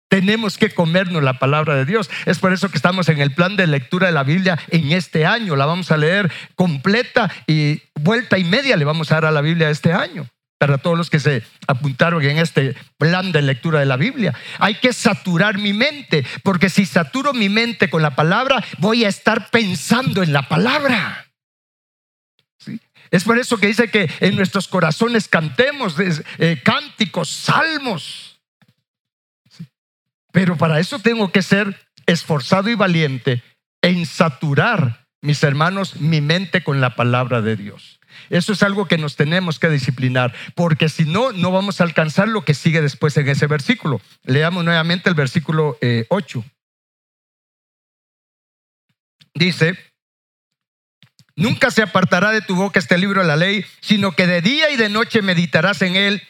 Tenemos 0.10 0.58
que 0.58 0.70
comernos 0.70 1.22
la 1.22 1.38
palabra 1.38 1.76
de 1.76 1.86
Dios. 1.86 2.10
Es 2.26 2.40
por 2.40 2.54
eso 2.54 2.70
que 2.70 2.78
estamos 2.78 3.10
en 3.10 3.20
el 3.20 3.34
plan 3.34 3.58
de 3.58 3.68
lectura 3.68 4.08
de 4.08 4.14
la 4.14 4.24
Biblia 4.24 4.58
en 4.70 4.94
este 4.94 5.26
año. 5.26 5.56
La 5.56 5.66
vamos 5.66 5.92
a 5.92 5.98
leer 5.98 6.32
completa 6.56 7.30
y 7.46 7.82
vuelta 7.96 8.38
y 8.38 8.46
media 8.46 8.78
le 8.78 8.86
vamos 8.86 9.12
a 9.12 9.16
dar 9.16 9.26
a 9.26 9.32
la 9.32 9.42
Biblia 9.42 9.70
este 9.70 9.92
año 9.92 10.28
para 10.58 10.78
todos 10.78 10.98
los 10.98 11.10
que 11.10 11.20
se 11.20 11.44
apuntaron 11.68 12.24
en 12.24 12.38
este 12.38 12.76
plan 12.98 13.32
de 13.32 13.42
lectura 13.42 13.80
de 13.80 13.86
la 13.86 13.98
Biblia. 13.98 14.34
Hay 14.60 14.76
que 14.76 14.94
saturar 14.94 15.58
mi 15.58 15.74
mente, 15.74 16.26
porque 16.44 16.70
si 16.70 16.86
saturo 16.86 17.34
mi 17.34 17.50
mente 17.50 17.90
con 17.90 18.02
la 18.02 18.16
palabra, 18.16 18.64
voy 18.80 19.06
a 19.06 19.10
estar 19.10 19.50
pensando 19.50 20.24
en 20.24 20.34
la 20.34 20.44
palabra. 20.44 21.27
Es 23.12 23.24
por 23.24 23.38
eso 23.38 23.58
que 23.58 23.68
dice 23.68 23.90
que 23.90 24.10
en 24.20 24.36
nuestros 24.36 24.68
corazones 24.68 25.28
cantemos 25.28 25.96
eh, 26.00 26.62
cánticos, 26.64 27.30
salmos. 27.30 28.40
Pero 30.32 30.58
para 30.58 30.80
eso 30.80 31.00
tengo 31.00 31.32
que 31.32 31.42
ser 31.42 31.88
esforzado 32.06 32.70
y 32.70 32.76
valiente 32.76 33.44
en 33.82 34.06
saturar, 34.06 35.08
mis 35.22 35.44
hermanos, 35.44 36.00
mi 36.02 36.22
mente 36.22 36.64
con 36.64 36.82
la 36.82 36.96
palabra 36.96 37.42
de 37.42 37.56
Dios. 37.56 38.00
Eso 38.30 38.54
es 38.54 38.64
algo 38.64 38.88
que 38.88 38.98
nos 38.98 39.16
tenemos 39.16 39.60
que 39.60 39.70
disciplinar, 39.70 40.34
porque 40.56 40.90
si 40.90 41.06
no, 41.06 41.32
no 41.32 41.52
vamos 41.52 41.80
a 41.80 41.84
alcanzar 41.84 42.28
lo 42.28 42.44
que 42.44 42.54
sigue 42.54 42.82
después 42.82 43.16
en 43.18 43.30
ese 43.30 43.48
versículo. 43.48 44.02
Leamos 44.24 44.66
nuevamente 44.66 45.10
el 45.10 45.16
versículo 45.16 45.78
8. 46.10 46.44
Eh, 46.46 46.52
Dice, 49.38 49.78
nunca 51.38 51.72
se 51.72 51.82
apartará 51.82 52.32
de 52.32 52.42
tu 52.42 52.56
boca 52.56 52.80
este 52.80 52.98
libro 52.98 53.22
de 53.22 53.28
la 53.28 53.38
ley, 53.38 53.64
sino 53.80 54.12
que 54.12 54.28
de 54.28 54.42
día 54.42 54.70
y 54.72 54.76
de 54.76 54.90
noche 54.90 55.22
meditarás 55.22 55.82
en 55.82 55.96
él 55.96 56.22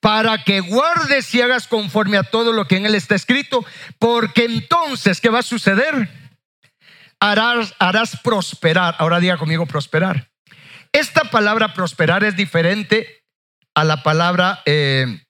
para 0.00 0.44
que 0.44 0.60
guardes 0.60 1.34
y 1.34 1.40
hagas 1.40 1.66
conforme 1.66 2.18
a 2.18 2.24
todo 2.24 2.52
lo 2.52 2.66
que 2.68 2.76
en 2.76 2.84
él 2.84 2.94
está 2.94 3.14
escrito, 3.14 3.64
porque 3.98 4.44
entonces, 4.44 5.18
¿qué 5.22 5.30
va 5.30 5.38
a 5.38 5.42
suceder? 5.42 6.10
Harás, 7.18 8.20
prosperar. 8.22 8.96
Ahora 8.98 9.18
diga 9.18 9.38
conmigo 9.38 9.64
prosperar. 9.64 10.28
Esta 10.92 11.22
palabra 11.30 11.72
prosperar 11.72 12.22
es 12.22 12.36
diferente 12.36 13.24
a 13.74 13.82
la 13.82 14.02
palabra 14.02 14.62
eh, 14.66 15.22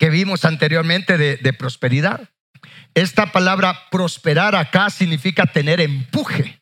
que 0.00 0.10
vimos 0.10 0.44
anteriormente 0.44 1.16
de, 1.16 1.52
prosperidad. 1.52 2.28
Esta 2.94 3.30
palabra 3.30 3.88
prosperar 3.92 4.56
acá 4.56 4.90
significa 4.90 5.46
tener 5.46 5.80
empuje. 5.80 6.59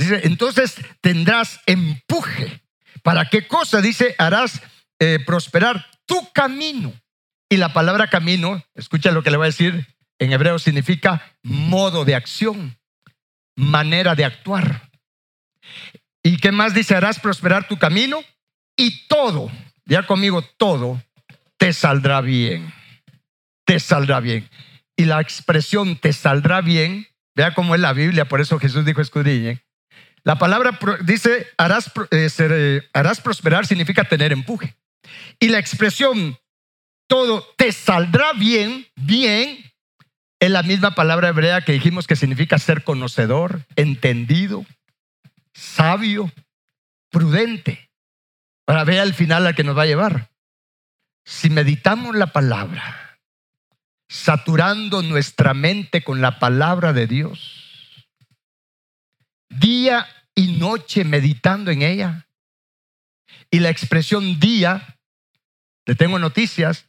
Dice, 0.00 0.20
entonces 0.24 0.76
tendrás 1.02 1.60
empuje. 1.66 2.62
¿Para 3.02 3.26
qué 3.26 3.46
cosa? 3.46 3.80
Dice, 3.82 4.14
harás 4.18 4.62
eh, 4.98 5.18
prosperar 5.24 5.86
tu 6.06 6.32
camino. 6.32 6.92
Y 7.50 7.58
la 7.58 7.72
palabra 7.72 8.08
camino, 8.08 8.64
escucha 8.74 9.12
lo 9.12 9.22
que 9.22 9.30
le 9.30 9.36
voy 9.36 9.44
a 9.44 9.54
decir, 9.54 9.86
en 10.18 10.32
hebreo 10.32 10.58
significa 10.58 11.22
modo 11.42 12.04
de 12.04 12.14
acción, 12.14 12.78
manera 13.56 14.14
de 14.14 14.24
actuar. 14.24 14.88
¿Y 16.22 16.38
qué 16.38 16.50
más 16.50 16.72
dice? 16.72 16.94
Harás 16.94 17.18
prosperar 17.18 17.68
tu 17.68 17.76
camino 17.76 18.22
y 18.78 19.06
todo, 19.06 19.50
ya 19.84 20.06
conmigo, 20.06 20.42
todo 20.56 21.02
te 21.58 21.74
saldrá 21.74 22.22
bien. 22.22 22.72
Te 23.66 23.78
saldrá 23.80 24.20
bien. 24.20 24.48
Y 24.96 25.04
la 25.04 25.20
expresión 25.20 25.96
te 25.96 26.14
saldrá 26.14 26.62
bien, 26.62 27.06
vea 27.36 27.52
cómo 27.52 27.74
es 27.74 27.82
la 27.82 27.92
Biblia, 27.92 28.24
por 28.24 28.40
eso 28.40 28.58
Jesús 28.58 28.86
dijo 28.86 29.02
escudriñen. 29.02 29.60
La 30.22 30.38
palabra 30.38 30.78
dice 31.02 31.48
harás, 31.56 31.90
eh, 32.10 32.28
eh, 32.38 32.82
harás 32.92 33.20
prosperar 33.20 33.66
significa 33.66 34.04
tener 34.04 34.32
empuje. 34.32 34.76
Y 35.38 35.48
la 35.48 35.58
expresión 35.58 36.38
todo 37.06 37.44
te 37.56 37.72
saldrá 37.72 38.32
bien, 38.34 38.86
bien, 38.96 39.58
es 40.38 40.50
la 40.50 40.62
misma 40.62 40.94
palabra 40.94 41.28
hebrea 41.28 41.62
que 41.62 41.72
dijimos 41.72 42.06
que 42.06 42.16
significa 42.16 42.58
ser 42.58 42.84
conocedor, 42.84 43.66
entendido, 43.76 44.64
sabio, 45.52 46.32
prudente. 47.10 47.90
Para 48.64 48.84
ver 48.84 49.00
al 49.00 49.14
final 49.14 49.46
al 49.46 49.54
que 49.54 49.64
nos 49.64 49.76
va 49.76 49.82
a 49.82 49.86
llevar. 49.86 50.30
Si 51.24 51.50
meditamos 51.50 52.14
la 52.14 52.28
palabra, 52.28 53.18
saturando 54.08 55.02
nuestra 55.02 55.54
mente 55.54 56.02
con 56.02 56.20
la 56.20 56.38
palabra 56.38 56.92
de 56.92 57.06
Dios, 57.06 57.59
día 59.50 60.06
y 60.34 60.58
noche 60.58 61.04
meditando 61.04 61.70
en 61.70 61.82
ella, 61.82 62.26
y 63.50 63.58
la 63.58 63.68
expresión 63.68 64.38
día, 64.40 64.98
le 65.84 65.94
tengo 65.94 66.18
noticias, 66.18 66.86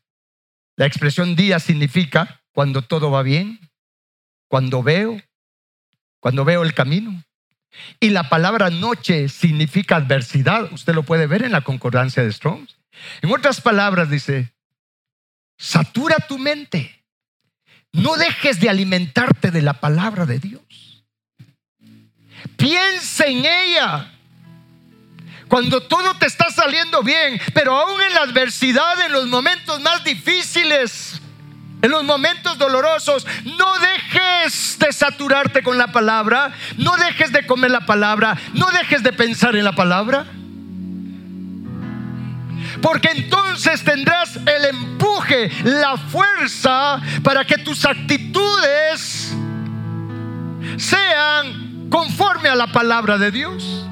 la 0.78 0.86
expresión 0.86 1.36
día 1.36 1.60
significa 1.60 2.41
cuando 2.54 2.84
todo 2.84 3.12
va 3.12 3.24
bien, 3.24 3.60
cuando 4.47 4.84
veo, 4.84 5.21
cuando 6.19 6.45
veo 6.45 6.63
el 6.63 6.74
camino. 6.74 7.24
Y 8.00 8.10
la 8.10 8.30
palabra 8.30 8.69
noche 8.69 9.30
significa 9.30 9.95
adversidad. 9.95 10.71
Usted 10.74 10.93
lo 10.93 11.04
puede 11.04 11.26
ver 11.26 11.43
en 11.43 11.52
la 11.52 11.62
concordancia 11.62 12.24
de 12.24 12.32
Strong. 12.32 12.67
En 13.21 13.32
otras 13.32 13.62
palabras 13.62 14.10
dice, 14.10 14.54
satura 15.58 16.17
tu 16.28 16.38
mente. 16.38 17.06
No 17.93 18.17
dejes 18.17 18.60
de 18.60 18.69
alimentarte 18.69 19.52
de 19.52 19.62
la 19.62 19.80
palabra 19.80 20.26
de 20.26 20.39
Dios. 20.39 20.90
Piensa 22.58 23.25
en 23.25 23.45
ella. 23.45 24.12
Cuando 25.47 25.82
todo 25.82 26.13
te 26.15 26.27
está 26.27 26.49
saliendo 26.49 27.04
bien, 27.04 27.39
pero 27.54 27.75
aún 27.75 28.01
en 28.01 28.13
la 28.13 28.21
adversidad, 28.21 29.01
en 29.06 29.12
los 29.12 29.27
momentos 29.27 29.82
más 29.82 30.04
difíciles, 30.04 31.21
en 31.82 31.91
los 31.91 32.04
momentos 32.04 32.58
dolorosos, 32.58 33.27
no 33.58 33.73
dejes 33.80 34.77
de 34.80 34.93
saturarte 34.93 35.63
con 35.63 35.77
la 35.77 35.88
palabra, 35.91 36.54
no 36.77 36.95
dejes 36.95 37.32
de 37.32 37.45
comer 37.45 37.71
la 37.71 37.86
palabra, 37.86 38.38
no 38.54 38.67
dejes 38.71 39.04
de 39.04 39.12
pensar 39.12 39.56
en 39.56 39.65
la 39.65 39.73
palabra. 39.73 40.25
Porque 42.82 43.10
entonces 43.10 43.84
tendrás 43.84 44.38
el 44.38 44.65
empuje, 44.65 45.51
la 45.63 45.97
fuerza 45.97 47.01
para 47.23 47.43
que 47.43 47.58
tus 47.58 47.84
actitudes 47.86 49.34
sean 50.77 51.61
conforme 51.91 52.49
a 52.49 52.56
la 52.56 52.67
palabra 52.71 53.19
de 53.19 53.30
Dios. 53.30 53.90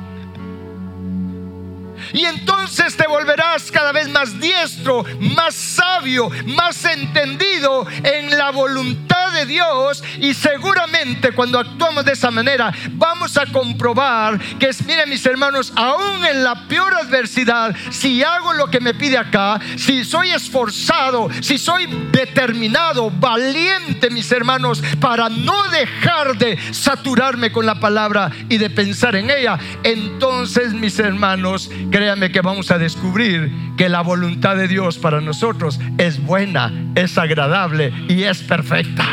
Y 2.13 2.25
entonces 2.25 2.95
te 2.95 3.07
volverás 3.07 3.71
cada 3.71 3.91
vez 3.91 4.09
más 4.09 4.39
diestro, 4.39 5.03
más 5.19 5.55
sabio, 5.55 6.29
más 6.45 6.83
entendido 6.85 7.85
en 8.03 8.29
la 8.37 8.51
voluntad 8.51 9.31
de 9.33 9.45
Dios. 9.45 10.03
Y 10.19 10.33
seguramente 10.33 11.31
cuando 11.31 11.59
actuamos 11.59 12.05
de 12.05 12.13
esa 12.13 12.31
manera 12.31 12.73
vamos 12.91 13.37
a 13.37 13.45
comprobar 13.45 14.39
que 14.57 14.69
miren 14.85 15.09
mis 15.09 15.25
hermanos, 15.25 15.73
aún 15.75 16.25
en 16.25 16.43
la 16.43 16.67
peor 16.67 16.93
adversidad, 16.93 17.75
si 17.89 18.23
hago 18.23 18.53
lo 18.53 18.67
que 18.67 18.79
me 18.79 18.93
pide 18.93 19.17
acá, 19.17 19.59
si 19.75 20.03
soy 20.03 20.31
esforzado, 20.31 21.29
si 21.41 21.57
soy 21.57 21.87
determinado, 22.11 23.09
valiente, 23.09 24.09
mis 24.09 24.31
hermanos, 24.31 24.81
para 24.99 25.29
no 25.29 25.63
dejar 25.69 26.37
de 26.37 26.57
saturarme 26.73 27.51
con 27.51 27.65
la 27.65 27.79
palabra 27.79 28.31
y 28.49 28.57
de 28.57 28.69
pensar 28.69 29.15
en 29.15 29.29
ella, 29.29 29.57
entonces 29.83 30.73
mis 30.73 30.97
hermanos, 30.99 31.69
créanme 31.99 32.31
que 32.31 32.39
vamos 32.39 32.71
a 32.71 32.77
descubrir 32.77 33.51
que 33.75 33.89
la 33.89 33.99
voluntad 33.99 34.55
de 34.55 34.69
Dios 34.69 34.97
para 34.97 35.19
nosotros 35.19 35.81
es 35.97 36.23
buena, 36.23 36.71
es 36.95 37.17
agradable 37.17 37.91
y 38.07 38.23
es 38.23 38.41
perfecta. 38.41 39.05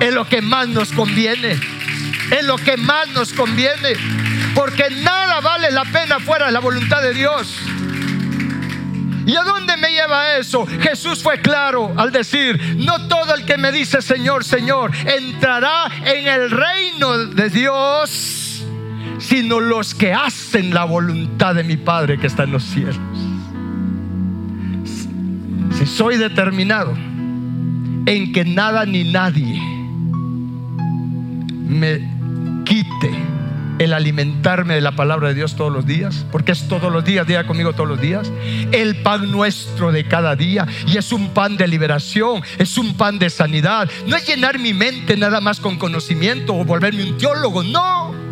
Es 0.00 0.14
lo 0.14 0.26
que 0.26 0.40
más 0.40 0.66
nos 0.68 0.92
conviene. 0.92 1.60
Es 2.30 2.46
lo 2.46 2.56
que 2.56 2.78
más 2.78 3.08
nos 3.08 3.34
conviene. 3.34 3.92
Porque 4.54 4.88
nada 5.02 5.40
vale 5.40 5.70
la 5.70 5.84
pena 5.84 6.18
fuera 6.20 6.46
de 6.46 6.52
la 6.52 6.60
voluntad 6.60 7.02
de 7.02 7.12
Dios. 7.12 7.60
¿Y 9.26 9.36
a 9.36 9.42
dónde 9.42 9.76
me 9.76 9.90
lleva 9.90 10.38
eso? 10.38 10.66
Jesús 10.80 11.22
fue 11.22 11.42
claro 11.42 11.92
al 11.98 12.12
decir, 12.12 12.78
no 12.78 13.08
todo 13.08 13.34
el 13.34 13.44
que 13.44 13.58
me 13.58 13.72
dice 13.72 14.00
Señor, 14.00 14.42
Señor, 14.42 14.90
entrará 15.04 15.84
en 16.06 16.26
el 16.26 16.50
reino 16.50 17.26
de 17.26 17.50
Dios 17.50 18.39
sino 19.20 19.60
los 19.60 19.94
que 19.94 20.12
hacen 20.12 20.74
la 20.74 20.84
voluntad 20.84 21.54
de 21.54 21.62
mi 21.62 21.76
Padre 21.76 22.18
que 22.18 22.26
está 22.26 22.44
en 22.44 22.52
los 22.52 22.64
cielos. 22.64 22.98
Si 25.78 25.86
soy 25.86 26.16
determinado 26.16 26.92
en 28.06 28.32
que 28.32 28.44
nada 28.44 28.84
ni 28.86 29.04
nadie 29.04 29.60
me 31.68 32.00
quite 32.64 33.10
el 33.78 33.94
alimentarme 33.94 34.74
de 34.74 34.80
la 34.82 34.92
palabra 34.92 35.28
de 35.28 35.34
Dios 35.34 35.56
todos 35.56 35.72
los 35.72 35.86
días, 35.86 36.26
porque 36.30 36.52
es 36.52 36.68
todos 36.68 36.92
los 36.92 37.02
días, 37.02 37.26
día 37.26 37.46
conmigo 37.46 37.72
todos 37.72 37.88
los 37.88 38.00
días, 38.00 38.30
el 38.72 38.96
pan 38.96 39.30
nuestro 39.30 39.90
de 39.90 40.04
cada 40.04 40.36
día, 40.36 40.66
y 40.86 40.98
es 40.98 41.12
un 41.12 41.30
pan 41.30 41.56
de 41.56 41.66
liberación, 41.66 42.42
es 42.58 42.76
un 42.76 42.94
pan 42.94 43.18
de 43.18 43.30
sanidad, 43.30 43.88
no 44.06 44.16
es 44.16 44.28
llenar 44.28 44.58
mi 44.58 44.74
mente 44.74 45.16
nada 45.16 45.40
más 45.40 45.60
con 45.60 45.78
conocimiento 45.78 46.54
o 46.54 46.64
volverme 46.64 47.04
un 47.04 47.16
teólogo, 47.16 47.62
no 47.62 48.29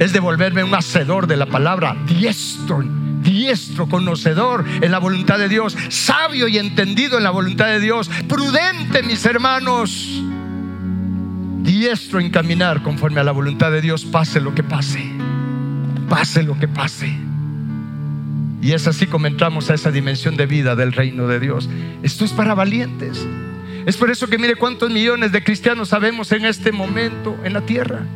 es 0.00 0.14
devolverme 0.14 0.64
un 0.64 0.74
hacedor 0.74 1.26
de 1.26 1.36
la 1.36 1.46
palabra, 1.46 1.94
diestro, 2.06 2.82
diestro, 3.22 3.86
conocedor 3.86 4.64
en 4.80 4.90
la 4.90 4.98
voluntad 4.98 5.38
de 5.38 5.48
Dios, 5.48 5.76
sabio 5.90 6.48
y 6.48 6.56
entendido 6.56 7.18
en 7.18 7.22
la 7.22 7.30
voluntad 7.30 7.66
de 7.66 7.80
Dios, 7.80 8.10
prudente, 8.26 9.02
mis 9.02 9.24
hermanos, 9.26 10.22
diestro 11.62 12.18
en 12.18 12.30
caminar 12.30 12.82
conforme 12.82 13.20
a 13.20 13.24
la 13.24 13.32
voluntad 13.32 13.70
de 13.70 13.82
Dios, 13.82 14.06
pase 14.06 14.40
lo 14.40 14.54
que 14.54 14.62
pase, 14.62 15.04
pase 16.08 16.42
lo 16.42 16.58
que 16.58 16.66
pase. 16.66 17.14
Y 18.62 18.72
es 18.72 18.86
así 18.86 19.06
como 19.06 19.26
entramos 19.26 19.68
a 19.68 19.74
esa 19.74 19.90
dimensión 19.90 20.34
de 20.38 20.46
vida 20.46 20.76
del 20.76 20.94
reino 20.94 21.26
de 21.26 21.40
Dios. 21.40 21.68
Esto 22.02 22.24
es 22.24 22.32
para 22.32 22.54
valientes. 22.54 23.26
Es 23.84 23.98
por 23.98 24.10
eso 24.10 24.28
que 24.28 24.38
mire 24.38 24.56
cuántos 24.56 24.90
millones 24.90 25.30
de 25.30 25.44
cristianos 25.44 25.90
sabemos 25.90 26.32
en 26.32 26.46
este 26.46 26.72
momento 26.72 27.38
en 27.44 27.52
la 27.52 27.60
tierra. 27.60 28.06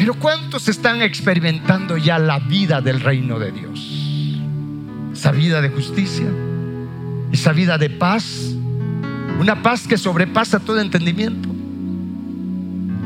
Pero 0.00 0.14
¿cuántos 0.14 0.66
están 0.66 1.02
experimentando 1.02 1.98
ya 1.98 2.18
la 2.18 2.38
vida 2.38 2.80
del 2.80 3.00
reino 3.00 3.38
de 3.38 3.52
Dios? 3.52 4.40
Esa 5.12 5.30
vida 5.30 5.60
de 5.60 5.68
justicia, 5.68 6.24
esa 7.30 7.52
vida 7.52 7.76
de 7.76 7.90
paz, 7.90 8.54
una 9.38 9.62
paz 9.62 9.86
que 9.86 9.98
sobrepasa 9.98 10.58
todo 10.58 10.80
entendimiento. 10.80 11.50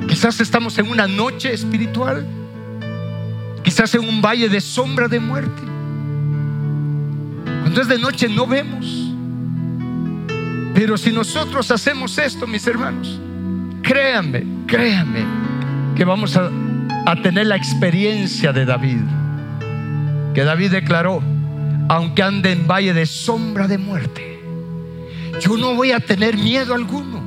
Quizás 0.07 0.41
estamos 0.41 0.79
en 0.79 0.89
una 0.89 1.09
noche 1.09 1.53
espiritual, 1.53 2.25
quizás 3.65 3.93
en 3.97 4.09
un 4.09 4.23
valle 4.23 4.49
de 4.49 4.61
sombra 4.61 5.09
de 5.09 5.19
muerte. 5.19 5.63
Cuando 7.63 7.81
es 7.81 7.89
de 7.89 7.99
noche 7.99 8.29
no 8.29 8.47
vemos. 8.47 8.87
Pero 10.73 10.97
si 10.97 11.11
nosotros 11.11 11.73
hacemos 11.73 12.17
esto, 12.19 12.47
mis 12.47 12.65
hermanos, 12.69 13.19
créanme, 13.83 14.47
créanme, 14.69 15.25
que 15.97 16.05
vamos 16.05 16.37
a 16.37 16.53
a 17.07 17.17
tener 17.17 17.47
la 17.47 17.57
experiencia 17.57 18.53
de 18.53 18.65
David. 18.65 19.03
Que 20.35 20.45
David 20.45 20.71
declaró, 20.73 21.23
aunque 21.89 22.23
ande 22.23 22.53
en 22.53 22.67
valle 22.67 22.95
de 22.95 23.07
sombra 23.07 23.69
de 23.69 23.79
muerte, 23.79 24.41
yo 25.41 25.57
no 25.57 25.75
voy 25.75 25.93
a 25.93 26.01
tener 26.01 26.37
miedo 26.37 26.75
alguno. 26.75 27.23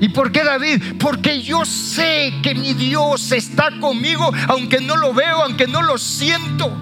¿Y 0.00 0.08
por 0.08 0.32
qué 0.32 0.42
David? 0.42 0.82
Porque 0.98 1.42
yo 1.42 1.64
sé 1.64 2.34
que 2.42 2.54
mi 2.54 2.74
Dios 2.74 3.30
está 3.30 3.70
conmigo, 3.80 4.32
aunque 4.48 4.80
no 4.80 4.96
lo 4.96 5.14
veo, 5.14 5.42
aunque 5.42 5.66
no 5.66 5.80
lo 5.80 5.96
siento. 5.96 6.76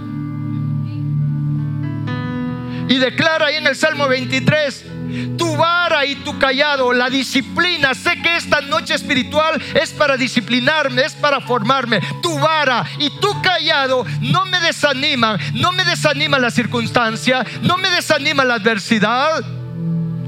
Y 2.89 2.97
declara 2.97 3.47
ahí 3.47 3.57
en 3.57 3.67
el 3.67 3.77
Salmo 3.77 4.09
23, 4.09 4.87
tu 5.37 5.57
vara 5.57 6.05
y 6.07 6.16
tu 6.16 6.38
callado, 6.38 6.92
la 6.92 7.11
disciplina. 7.11 7.94
Sé 7.94 8.20
que 8.23 8.37
esta 8.37 8.61
noche 8.61 8.94
espiritual 8.94 9.61
es 9.81 9.90
para 9.90 10.16
disciplinarme, 10.16 11.03
es 11.03 11.14
para 11.14 11.40
formarme. 11.40 12.01
Tu 12.23 12.38
vara 12.38 12.85
y 12.99 13.11
tu 13.20 13.40
callado 13.42 14.05
no 14.20 14.46
me 14.46 14.61
desaniman, 14.61 15.38
no 15.55 15.73
me 15.73 15.85
desanima 15.85 16.38
la 16.38 16.51
circunstancia, 16.51 17.44
no 17.62 17.77
me 17.77 17.90
desanima 17.90 18.44
la 18.44 18.55
adversidad. 18.55 19.44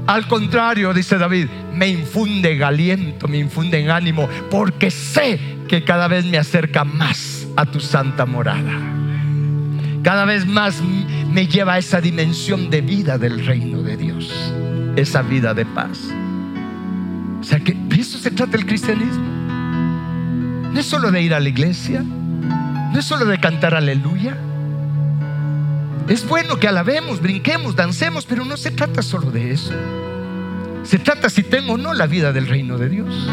Al 0.05 0.27
contrario, 0.27 0.93
dice 0.93 1.17
David, 1.17 1.47
me 1.73 1.87
infunde 1.87 2.63
aliento, 2.63 3.27
me 3.27 3.37
infunde 3.37 3.79
en 3.79 3.89
ánimo, 3.89 4.27
porque 4.51 4.91
sé 4.91 5.39
que 5.67 5.83
cada 5.83 6.07
vez 6.07 6.25
me 6.25 6.37
acerca 6.37 6.83
más 6.83 7.47
a 7.55 7.65
tu 7.65 7.79
santa 7.79 8.25
morada. 8.25 8.73
Cada 10.03 10.25
vez 10.25 10.45
más 10.45 10.81
me 11.31 11.47
lleva 11.47 11.73
a 11.73 11.77
esa 11.77 12.01
dimensión 12.01 12.69
de 12.69 12.81
vida 12.81 13.17
del 13.17 13.45
reino 13.45 13.81
de 13.81 13.95
Dios, 13.95 14.52
esa 14.95 15.21
vida 15.21 15.53
de 15.53 15.65
paz. 15.65 15.99
O 17.39 17.43
sea 17.43 17.59
que 17.59 17.73
de 17.73 17.99
eso 17.99 18.17
se 18.17 18.31
trata 18.31 18.57
el 18.57 18.65
cristianismo. 18.65 19.23
No 20.71 20.79
es 20.79 20.85
solo 20.85 21.11
de 21.11 21.21
ir 21.21 21.33
a 21.33 21.39
la 21.39 21.49
iglesia, 21.49 22.01
no 22.01 22.97
es 22.97 23.05
solo 23.05 23.25
de 23.25 23.39
cantar 23.39 23.75
aleluya. 23.75 24.37
Es 26.07 26.27
bueno 26.27 26.57
que 26.57 26.67
alabemos, 26.67 27.21
brinquemos, 27.21 27.75
dancemos, 27.75 28.25
pero 28.25 28.43
no 28.43 28.57
se 28.57 28.71
trata 28.71 29.01
solo 29.01 29.31
de 29.31 29.51
eso. 29.51 29.73
Se 30.83 30.99
trata 30.99 31.29
si 31.29 31.43
tengo 31.43 31.73
o 31.73 31.77
no 31.77 31.93
la 31.93 32.07
vida 32.07 32.33
del 32.33 32.47
reino 32.47 32.77
de 32.77 32.89
Dios. 32.89 33.29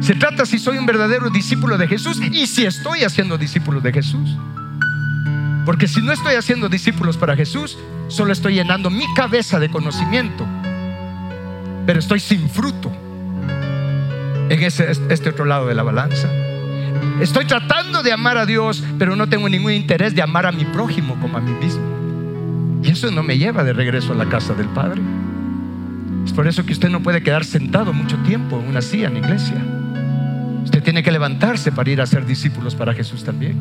Se 0.00 0.14
trata 0.14 0.44
si 0.44 0.58
soy 0.58 0.78
un 0.78 0.86
verdadero 0.86 1.30
discípulo 1.30 1.78
de 1.78 1.86
Jesús 1.86 2.20
y 2.20 2.46
si 2.46 2.64
estoy 2.64 3.04
haciendo 3.04 3.38
discípulos 3.38 3.82
de 3.82 3.92
Jesús. 3.92 4.36
Porque 5.64 5.86
si 5.86 6.02
no 6.02 6.12
estoy 6.12 6.34
haciendo 6.34 6.68
discípulos 6.68 7.16
para 7.16 7.36
Jesús, 7.36 7.78
solo 8.12 8.32
estoy 8.32 8.54
llenando 8.54 8.90
mi 8.90 9.12
cabeza 9.14 9.58
de 9.58 9.70
conocimiento, 9.70 10.46
pero 11.86 11.98
estoy 11.98 12.20
sin 12.20 12.48
fruto 12.48 12.92
en 14.48 14.62
ese, 14.62 14.90
este 15.08 15.30
otro 15.30 15.44
lado 15.44 15.66
de 15.66 15.74
la 15.74 15.82
balanza. 15.82 16.28
Estoy 17.20 17.46
tratando 17.46 18.02
de 18.02 18.12
amar 18.12 18.36
a 18.36 18.46
Dios, 18.46 18.84
pero 18.98 19.16
no 19.16 19.28
tengo 19.28 19.48
ningún 19.48 19.72
interés 19.72 20.14
de 20.14 20.22
amar 20.22 20.46
a 20.46 20.52
mi 20.52 20.64
prójimo 20.64 21.16
como 21.20 21.38
a 21.38 21.40
mí 21.40 21.52
mismo. 21.52 22.80
Y 22.82 22.90
eso 22.90 23.10
no 23.10 23.22
me 23.22 23.38
lleva 23.38 23.64
de 23.64 23.72
regreso 23.72 24.12
a 24.12 24.16
la 24.16 24.28
casa 24.28 24.54
del 24.54 24.66
Padre. 24.68 25.00
Es 26.24 26.32
por 26.32 26.46
eso 26.46 26.64
que 26.64 26.72
usted 26.72 26.90
no 26.90 27.02
puede 27.02 27.22
quedar 27.22 27.44
sentado 27.44 27.92
mucho 27.92 28.16
tiempo 28.18 28.60
en 28.60 28.68
una 28.68 28.82
silla 28.82 29.08
en 29.08 29.16
iglesia. 29.16 29.56
Usted 30.64 30.82
tiene 30.82 31.02
que 31.02 31.10
levantarse 31.10 31.72
para 31.72 31.90
ir 31.90 32.00
a 32.00 32.06
ser 32.06 32.26
discípulos 32.26 32.74
para 32.74 32.92
Jesús 32.92 33.24
también. 33.24 33.56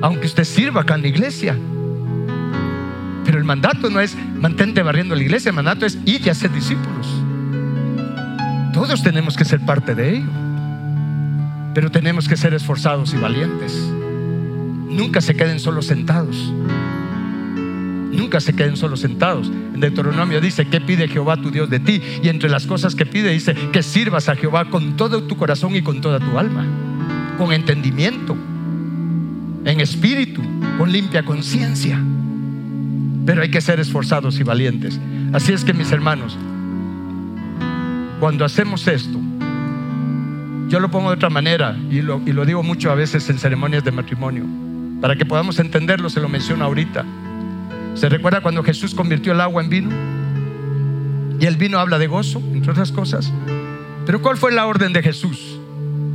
Aunque 0.00 0.26
usted 0.26 0.44
sirva 0.44 0.82
acá 0.82 0.94
en 0.94 1.02
la 1.02 1.08
iglesia. 1.08 1.56
Pero 3.28 3.36
el 3.36 3.44
mandato 3.44 3.90
no 3.90 4.00
es 4.00 4.16
mantente 4.40 4.82
barriendo 4.82 5.14
la 5.14 5.20
iglesia, 5.20 5.50
el 5.50 5.54
mandato 5.54 5.84
es 5.84 5.98
ir 6.06 6.22
y 6.24 6.30
hacer 6.30 6.50
discípulos. 6.50 7.06
Todos 8.72 9.02
tenemos 9.02 9.36
que 9.36 9.44
ser 9.44 9.60
parte 9.66 9.94
de 9.94 10.16
ello. 10.16 10.30
Pero 11.74 11.90
tenemos 11.90 12.26
que 12.26 12.38
ser 12.38 12.54
esforzados 12.54 13.12
y 13.12 13.18
valientes. 13.18 13.74
Nunca 14.88 15.20
se 15.20 15.36
queden 15.36 15.60
solo 15.60 15.82
sentados. 15.82 16.54
Nunca 18.12 18.40
se 18.40 18.54
queden 18.54 18.78
solo 18.78 18.96
sentados. 18.96 19.52
En 19.74 19.80
Deuteronomio 19.80 20.40
dice, 20.40 20.66
¿qué 20.66 20.80
pide 20.80 21.06
Jehová 21.06 21.36
tu 21.36 21.50
Dios 21.50 21.68
de 21.68 21.80
ti? 21.80 22.00
Y 22.22 22.30
entre 22.30 22.48
las 22.48 22.66
cosas 22.66 22.94
que 22.94 23.04
pide 23.04 23.30
dice, 23.30 23.54
que 23.74 23.82
sirvas 23.82 24.30
a 24.30 24.36
Jehová 24.36 24.70
con 24.70 24.96
todo 24.96 25.24
tu 25.24 25.36
corazón 25.36 25.76
y 25.76 25.82
con 25.82 26.00
toda 26.00 26.18
tu 26.18 26.38
alma, 26.38 26.64
con 27.36 27.52
entendimiento, 27.52 28.34
en 29.66 29.80
espíritu, 29.80 30.40
con 30.78 30.90
limpia 30.90 31.26
conciencia. 31.26 32.02
Pero 33.28 33.42
hay 33.42 33.50
que 33.50 33.60
ser 33.60 33.78
esforzados 33.78 34.40
y 34.40 34.42
valientes. 34.42 34.98
Así 35.34 35.52
es 35.52 35.62
que 35.62 35.74
mis 35.74 35.92
hermanos, 35.92 36.34
cuando 38.20 38.42
hacemos 38.42 38.88
esto, 38.88 39.20
yo 40.68 40.80
lo 40.80 40.90
pongo 40.90 41.10
de 41.10 41.16
otra 41.16 41.28
manera 41.28 41.76
y 41.90 42.00
lo, 42.00 42.20
digo 42.46 42.62
mucho 42.62 42.90
a 42.90 42.94
veces 42.94 43.28
en 43.28 43.38
ceremonias 43.38 43.84
de 43.84 43.92
matrimonio. 43.92 44.46
Para 45.02 45.14
que 45.14 45.26
podamos 45.26 45.58
entenderlo, 45.58 46.08
se 46.08 46.20
lo 46.20 46.30
menciono 46.30 46.64
ahorita. 46.64 47.04
¿Se 47.96 48.08
recuerda 48.08 48.40
cuando 48.40 48.62
Jesús 48.64 48.94
convirtió 48.94 49.34
el 49.34 49.42
agua 49.42 49.62
en 49.62 49.68
vino? 49.68 49.90
Y 51.38 51.44
el 51.44 51.58
vino 51.58 51.78
habla 51.80 51.98
de 51.98 52.06
gozo, 52.06 52.42
entre 52.54 52.70
otras 52.70 52.92
cosas. 52.92 53.30
Pero 54.06 54.22
¿cuál 54.22 54.38
fue 54.38 54.52
la 54.52 54.64
orden 54.64 54.94
de 54.94 55.02
Jesús? 55.02 55.60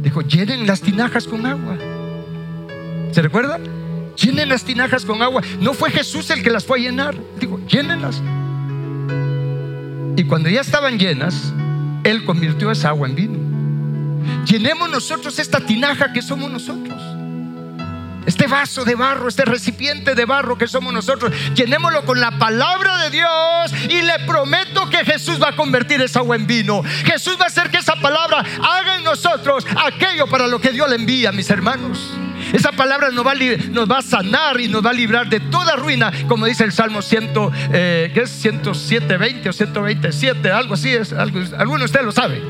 Dijo, 0.01 0.21
llenen 0.21 0.65
las 0.65 0.81
tinajas 0.81 1.27
con 1.27 1.45
agua. 1.45 1.77
¿Se 3.11 3.21
recuerda? 3.21 3.59
Llenen 4.15 4.49
las 4.49 4.63
tinajas 4.63 5.05
con 5.05 5.21
agua. 5.21 5.41
No 5.59 5.73
fue 5.73 5.91
Jesús 5.91 6.29
el 6.29 6.43
que 6.43 6.49
las 6.49 6.65
fue 6.65 6.79
a 6.79 6.81
llenar. 6.81 7.15
Dijo, 7.39 7.59
llénenlas. 7.67 8.21
Y 10.15 10.23
cuando 10.25 10.49
ya 10.49 10.61
estaban 10.61 10.99
llenas, 10.99 11.53
Él 12.03 12.23
convirtió 12.23 12.71
esa 12.71 12.89
agua 12.89 13.07
en 13.07 13.15
vino. 13.15 13.43
Llenemos 14.45 14.89
nosotros 14.89 15.39
esta 15.39 15.59
tinaja 15.59 16.13
que 16.13 16.21
somos 16.21 16.51
nosotros. 16.51 17.01
Este 18.25 18.47
vaso 18.47 18.85
de 18.85 18.95
barro, 18.95 19.27
este 19.27 19.43
recipiente 19.43 20.15
de 20.15 20.25
barro 20.25 20.57
que 20.57 20.67
somos 20.67 20.93
nosotros, 20.93 21.33
llenémoslo 21.55 22.05
con 22.05 22.21
la 22.21 22.37
palabra 22.37 23.03
de 23.03 23.09
Dios 23.09 23.73
y 23.89 24.01
le 24.01 24.19
prometo 24.25 24.89
que 24.89 25.03
Jesús 25.03 25.41
va 25.41 25.49
a 25.49 25.55
convertir 25.55 26.01
esa 26.01 26.19
agua 26.19 26.37
en 26.37 26.47
vino. 26.47 26.83
Jesús 27.05 27.37
va 27.39 27.45
a 27.45 27.47
hacer 27.47 27.69
que 27.69 27.77
esa 27.77 27.95
palabra 27.97 28.45
haga 28.61 28.97
en 28.97 29.03
nosotros 29.03 29.65
aquello 29.85 30.27
para 30.27 30.47
lo 30.47 30.61
que 30.61 30.71
Dios 30.71 30.89
le 30.89 30.95
envía, 30.95 31.31
mis 31.33 31.49
hermanos. 31.49 32.13
Esa 32.53 32.71
palabra 32.71 33.09
nos 33.09 33.25
va, 33.25 33.97
a, 33.97 34.01
sanar 34.03 34.61
y 34.61 34.67
nos 34.67 34.85
va 34.85 34.91
a 34.91 34.93
librar 34.93 35.27
de 35.27 35.39
toda 35.39 35.75
ruina, 35.75 36.11
como 36.27 36.45
dice 36.45 36.63
el 36.63 36.71
Salmo 36.71 37.01
100, 37.01 37.31
eh, 37.73 38.11
¿qué 38.13 38.21
es? 38.21 38.29
107, 38.29 39.17
20 39.17 39.49
o 39.49 39.53
127, 39.53 40.51
algo 40.51 40.75
así 40.75 40.89
es, 40.93 41.11
alguno 41.13 41.79
de 41.79 41.85
ustedes 41.85 42.05
lo 42.05 42.11
sabe. 42.11 42.43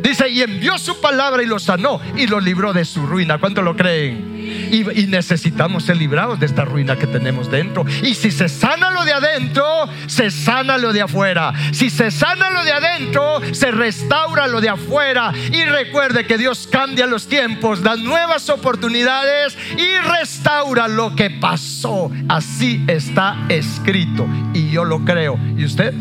Dice, 0.00 0.28
y 0.28 0.42
envió 0.42 0.78
su 0.78 1.00
palabra 1.00 1.42
y 1.42 1.46
lo 1.46 1.58
sanó 1.58 2.00
y 2.16 2.28
lo 2.28 2.38
libró 2.38 2.72
de 2.72 2.84
su 2.84 3.04
ruina. 3.04 3.38
¿Cuánto 3.38 3.62
lo 3.62 3.74
creen? 3.74 4.35
Y, 4.46 5.06
necesitamos 5.06 5.84
ser 5.84 5.96
librados 5.96 6.38
de 6.40 6.46
esta 6.46 6.64
ruina 6.64 6.96
que 6.96 7.06
tenemos 7.06 7.50
dentro. 7.50 7.84
Y 8.02 8.14
si 8.14 8.30
se 8.30 8.48
sana 8.48 8.90
lo 8.90 9.04
de 9.04 9.12
adentro, 9.12 9.64
se 10.06 10.30
sana 10.30 10.78
lo 10.78 10.92
de 10.92 11.02
afuera. 11.02 11.52
Si 11.72 11.90
se 11.90 12.10
sana 12.10 12.50
lo 12.50 12.64
de 12.64 12.72
adentro, 12.72 13.40
se 13.52 13.70
restaura 13.70 14.46
lo 14.46 14.60
de 14.60 14.68
afuera. 14.68 15.32
Y 15.52 15.64
recuerde 15.64 16.26
que 16.26 16.38
Dios 16.38 16.68
cambia 16.70 17.06
los 17.06 17.28
tiempos, 17.28 17.82
da 17.82 17.96
nuevas 17.96 18.48
oportunidades 18.48 19.56
y 19.76 19.98
restaura 20.18 20.88
lo 20.88 21.14
que 21.14 21.30
pasó. 21.30 22.10
Así 22.28 22.84
está 22.86 23.36
escrito. 23.48 24.26
Y 24.52 24.70
yo 24.70 24.84
lo 24.84 25.04
creo. 25.04 25.38
¿Y 25.56 25.64
usted? 25.64 25.94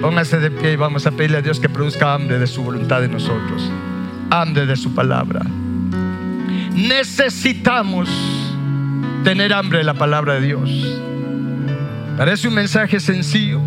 Póngase 0.00 0.40
de 0.40 0.50
pie 0.50 0.72
y 0.72 0.76
vamos 0.76 1.06
a 1.06 1.12
pedirle 1.12 1.38
a 1.38 1.42
Dios 1.42 1.60
que 1.60 1.68
produzca 1.68 2.14
hambre 2.14 2.38
de 2.38 2.46
su 2.46 2.62
voluntad 2.64 3.04
en 3.04 3.12
nosotros. 3.12 3.70
Hambre 4.30 4.66
de 4.66 4.76
su 4.76 4.94
palabra. 4.94 5.42
Necesitamos 6.74 8.08
tener 9.24 9.52
hambre 9.52 9.78
de 9.78 9.84
la 9.84 9.94
palabra 9.94 10.34
de 10.34 10.40
Dios. 10.40 10.70
Parece 12.16 12.48
un 12.48 12.54
mensaje 12.54 12.98
sencillo, 12.98 13.60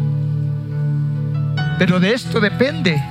pero 1.78 2.00
de 2.00 2.14
esto 2.14 2.40
depende 2.40 3.02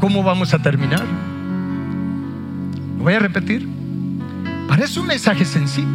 cómo 0.00 0.22
vamos 0.22 0.54
a 0.54 0.58
terminar. 0.58 1.04
Lo 2.96 3.04
voy 3.04 3.14
a 3.14 3.18
repetir. 3.18 3.68
Parece 4.66 4.98
un 4.98 5.06
mensaje 5.06 5.44
sencillo, 5.44 5.88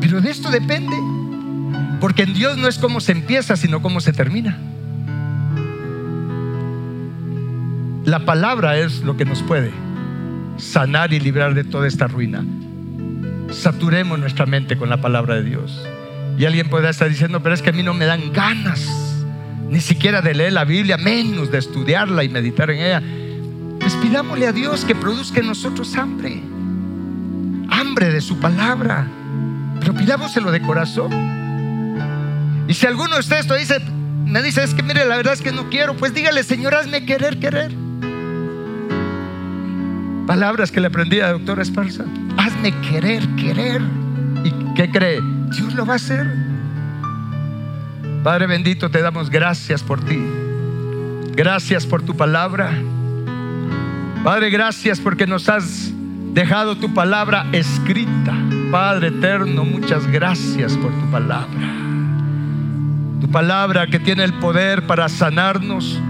pero 0.00 0.20
de 0.20 0.30
esto 0.30 0.50
depende. 0.50 0.96
Porque 2.00 2.24
en 2.24 2.34
Dios 2.34 2.58
no 2.58 2.66
es 2.68 2.78
cómo 2.78 3.00
se 3.00 3.12
empieza, 3.12 3.56
sino 3.56 3.80
cómo 3.80 4.00
se 4.00 4.12
termina. 4.12 4.58
La 8.04 8.24
palabra 8.24 8.76
es 8.76 9.02
lo 9.02 9.16
que 9.16 9.24
nos 9.24 9.42
puede 9.42 9.83
sanar 10.56 11.12
y 11.12 11.20
librar 11.20 11.54
de 11.54 11.64
toda 11.64 11.86
esta 11.86 12.06
ruina. 12.06 12.44
Saturemos 13.50 14.18
nuestra 14.18 14.46
mente 14.46 14.76
con 14.76 14.88
la 14.88 15.00
palabra 15.00 15.36
de 15.36 15.44
Dios. 15.44 15.86
Y 16.38 16.44
alguien 16.44 16.68
puede 16.68 16.88
estar 16.88 17.08
diciendo, 17.08 17.42
pero 17.42 17.54
es 17.54 17.62
que 17.62 17.70
a 17.70 17.72
mí 17.72 17.82
no 17.82 17.94
me 17.94 18.06
dan 18.06 18.32
ganas 18.32 19.04
ni 19.68 19.80
siquiera 19.80 20.20
de 20.20 20.34
leer 20.34 20.52
la 20.52 20.64
Biblia, 20.64 20.96
menos 20.96 21.50
de 21.50 21.58
estudiarla 21.58 22.24
y 22.24 22.28
meditar 22.28 22.70
en 22.70 22.80
ella. 22.80 23.02
Pues 23.80 23.94
pidámosle 23.94 24.46
a 24.46 24.52
Dios 24.52 24.84
que 24.84 24.94
produzca 24.94 25.40
en 25.40 25.46
nosotros 25.46 25.96
hambre, 25.96 26.40
hambre 27.68 28.10
de 28.10 28.20
su 28.20 28.38
palabra, 28.38 29.06
pero 29.80 29.94
pidámoselo 29.94 30.50
de 30.50 30.60
corazón. 30.62 31.12
Y 32.68 32.74
si 32.74 32.86
alguno 32.86 33.14
de 33.14 33.20
ustedes 33.20 33.46
dice, 33.58 33.80
me 34.24 34.42
dice, 34.42 34.62
es 34.62 34.74
que 34.74 34.82
mire, 34.82 35.04
la 35.04 35.16
verdad 35.16 35.34
es 35.34 35.42
que 35.42 35.52
no 35.52 35.68
quiero, 35.68 35.96
pues 35.96 36.14
dígale, 36.14 36.42
Señor, 36.42 36.74
hazme 36.74 37.04
querer, 37.04 37.38
querer. 37.38 37.83
Palabras 40.26 40.72
que 40.72 40.80
le 40.80 40.86
aprendí 40.86 41.20
a 41.20 41.26
la 41.26 41.32
doctora 41.32 41.62
Esparza. 41.62 42.04
Hazme 42.38 42.72
querer, 42.80 43.26
querer. 43.36 43.82
¿Y 44.42 44.74
qué 44.74 44.90
cree? 44.90 45.20
Dios 45.50 45.74
lo 45.74 45.84
va 45.84 45.94
a 45.94 45.96
hacer. 45.96 46.26
Padre 48.22 48.46
bendito, 48.46 48.90
te 48.90 49.02
damos 49.02 49.28
gracias 49.28 49.82
por 49.82 50.00
ti. 50.00 50.18
Gracias 51.36 51.86
por 51.86 52.02
tu 52.02 52.16
palabra. 52.16 52.72
Padre, 54.24 54.48
gracias 54.48 54.98
porque 54.98 55.26
nos 55.26 55.50
has 55.50 55.92
dejado 56.32 56.76
tu 56.76 56.94
palabra 56.94 57.46
escrita. 57.52 58.34
Padre 58.70 59.08
eterno, 59.08 59.64
muchas 59.64 60.06
gracias 60.06 60.74
por 60.78 60.90
tu 60.90 61.10
palabra. 61.10 61.68
Tu 63.20 63.30
palabra 63.30 63.86
que 63.86 63.98
tiene 63.98 64.24
el 64.24 64.32
poder 64.34 64.86
para 64.86 65.08
sanarnos, 65.10 66.00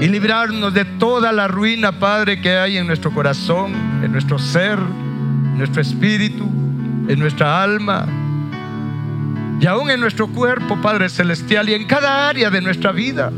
y 0.00 0.06
librarnos 0.06 0.72
de 0.72 0.84
toda 0.84 1.32
la 1.32 1.48
ruina, 1.48 1.98
Padre, 1.98 2.40
que 2.40 2.56
hay 2.56 2.76
en 2.76 2.86
nuestro 2.86 3.10
corazón, 3.12 3.72
en 4.02 4.12
nuestro 4.12 4.38
ser, 4.38 4.78
en 4.78 5.58
nuestro 5.58 5.82
espíritu, 5.82 6.44
en 7.08 7.18
nuestra 7.18 7.62
alma 7.62 8.06
y 9.60 9.66
aún 9.66 9.90
en 9.90 9.98
nuestro 10.00 10.28
cuerpo, 10.28 10.80
Padre 10.80 11.08
Celestial, 11.08 11.68
y 11.68 11.74
en 11.74 11.86
cada 11.86 12.28
área 12.28 12.48
de 12.48 12.60
nuestra 12.60 12.92
vida. 12.92 13.32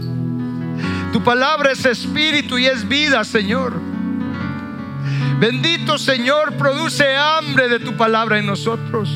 Tu 1.12 1.22
palabra 1.22 1.72
es 1.72 1.84
espíritu 1.86 2.58
y 2.58 2.66
es 2.66 2.86
vida, 2.86 3.24
Señor. 3.24 3.72
Bendito 5.38 5.96
Señor, 5.96 6.52
produce 6.58 7.16
hambre 7.16 7.68
de 7.68 7.80
tu 7.80 7.96
palabra 7.96 8.38
en 8.38 8.46
nosotros. 8.46 9.08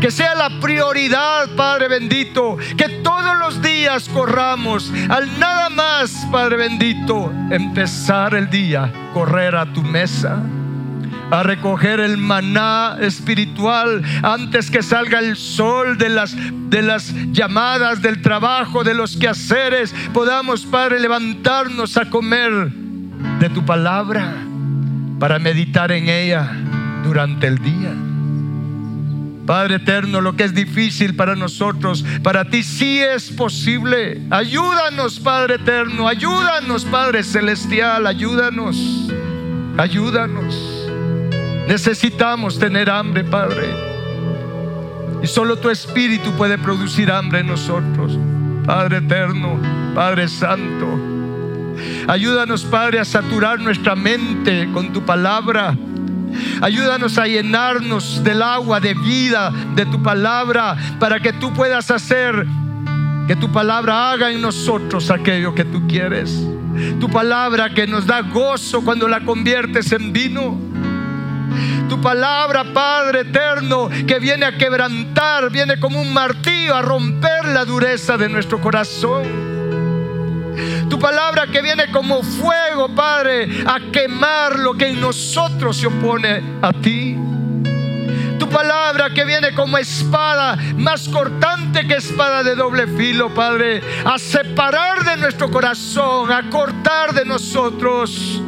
Que 0.00 0.10
sea 0.10 0.34
la 0.34 0.60
prioridad, 0.60 1.48
Padre 1.56 1.88
bendito. 1.88 2.56
Que 2.76 2.88
todos 3.02 3.36
los 3.38 3.60
días 3.62 4.08
corramos 4.08 4.92
al 5.08 5.38
nada 5.38 5.68
más, 5.70 6.26
Padre 6.30 6.56
bendito, 6.56 7.32
empezar 7.50 8.34
el 8.34 8.48
día, 8.48 8.92
correr 9.12 9.56
a 9.56 9.72
tu 9.72 9.82
mesa 9.82 10.42
a 11.30 11.42
recoger 11.42 12.00
el 12.00 12.16
maná 12.16 12.96
espiritual 13.00 14.02
antes 14.22 14.70
que 14.70 14.82
salga 14.82 15.18
el 15.18 15.36
sol 15.36 15.98
de 15.98 16.08
las, 16.08 16.34
de 16.70 16.82
las 16.82 17.12
llamadas, 17.32 18.02
del 18.02 18.22
trabajo, 18.22 18.84
de 18.84 18.94
los 18.94 19.16
quehaceres. 19.16 19.94
Podamos, 20.12 20.64
Padre, 20.64 21.00
levantarnos 21.00 21.96
a 21.96 22.08
comer 22.08 22.70
de 23.40 23.50
tu 23.50 23.64
palabra 23.64 24.34
para 25.18 25.38
meditar 25.38 25.92
en 25.92 26.08
ella 26.08 26.50
durante 27.04 27.46
el 27.46 27.58
día. 27.58 28.07
Padre 29.48 29.76
eterno, 29.76 30.20
lo 30.20 30.36
que 30.36 30.44
es 30.44 30.52
difícil 30.52 31.16
para 31.16 31.34
nosotros, 31.34 32.04
para 32.22 32.44
ti 32.50 32.62
sí 32.62 32.98
es 32.98 33.30
posible. 33.30 34.20
Ayúdanos, 34.28 35.18
Padre 35.20 35.54
eterno, 35.54 36.06
ayúdanos, 36.06 36.84
Padre 36.84 37.22
celestial, 37.22 38.06
ayúdanos, 38.06 39.08
ayúdanos. 39.78 40.90
Necesitamos 41.66 42.58
tener 42.58 42.90
hambre, 42.90 43.24
Padre. 43.24 43.70
Y 45.22 45.26
solo 45.26 45.56
tu 45.56 45.70
Espíritu 45.70 46.30
puede 46.32 46.58
producir 46.58 47.10
hambre 47.10 47.40
en 47.40 47.46
nosotros. 47.46 48.18
Padre 48.66 48.98
eterno, 48.98 49.58
Padre 49.94 50.28
santo. 50.28 50.86
Ayúdanos, 52.06 52.66
Padre, 52.66 53.00
a 53.00 53.04
saturar 53.06 53.60
nuestra 53.60 53.96
mente 53.96 54.68
con 54.74 54.92
tu 54.92 55.06
palabra. 55.06 55.74
Ayúdanos 56.60 57.18
a 57.18 57.26
llenarnos 57.26 58.22
del 58.22 58.42
agua 58.42 58.80
de 58.80 58.94
vida 58.94 59.52
de 59.74 59.86
tu 59.86 60.02
palabra 60.02 60.76
para 60.98 61.20
que 61.20 61.32
tú 61.32 61.52
puedas 61.52 61.90
hacer 61.90 62.46
que 63.26 63.36
tu 63.36 63.52
palabra 63.52 64.10
haga 64.10 64.30
en 64.30 64.40
nosotros 64.40 65.10
aquello 65.10 65.54
que 65.54 65.64
tú 65.64 65.86
quieres. 65.86 66.46
Tu 67.00 67.08
palabra 67.10 67.70
que 67.70 67.86
nos 67.86 68.06
da 68.06 68.22
gozo 68.22 68.82
cuando 68.82 69.08
la 69.08 69.20
conviertes 69.20 69.92
en 69.92 70.12
vino 70.12 70.68
tu 71.88 72.00
palabra, 72.00 72.64
Padre 72.72 73.20
eterno, 73.20 73.88
que 74.06 74.18
viene 74.18 74.44
a 74.44 74.56
quebrantar, 74.56 75.50
viene 75.50 75.80
como 75.80 76.00
un 76.00 76.12
martillo 76.12 76.74
a 76.74 76.82
romper 76.82 77.46
la 77.46 77.64
dureza 77.64 78.18
de 78.18 78.28
nuestro 78.28 78.60
corazón. 78.60 79.47
Palabra 81.00 81.46
que 81.46 81.62
viene 81.62 81.90
como 81.90 82.22
fuego, 82.22 82.88
Padre, 82.94 83.48
a 83.66 83.78
quemar 83.92 84.58
lo 84.58 84.74
que 84.74 84.88
en 84.88 85.00
nosotros 85.00 85.76
se 85.76 85.86
opone 85.86 86.42
a 86.60 86.72
ti. 86.72 87.16
Tu 88.38 88.48
palabra 88.48 89.10
que 89.10 89.24
viene 89.24 89.52
como 89.52 89.78
espada, 89.78 90.56
más 90.76 91.08
cortante 91.08 91.86
que 91.86 91.96
espada 91.96 92.42
de 92.42 92.54
doble 92.54 92.86
filo, 92.86 93.32
Padre, 93.34 93.82
a 94.04 94.18
separar 94.18 95.04
de 95.04 95.16
nuestro 95.16 95.50
corazón, 95.50 96.32
a 96.32 96.48
cortar 96.48 97.12
de 97.12 97.24
nosotros 97.24 98.40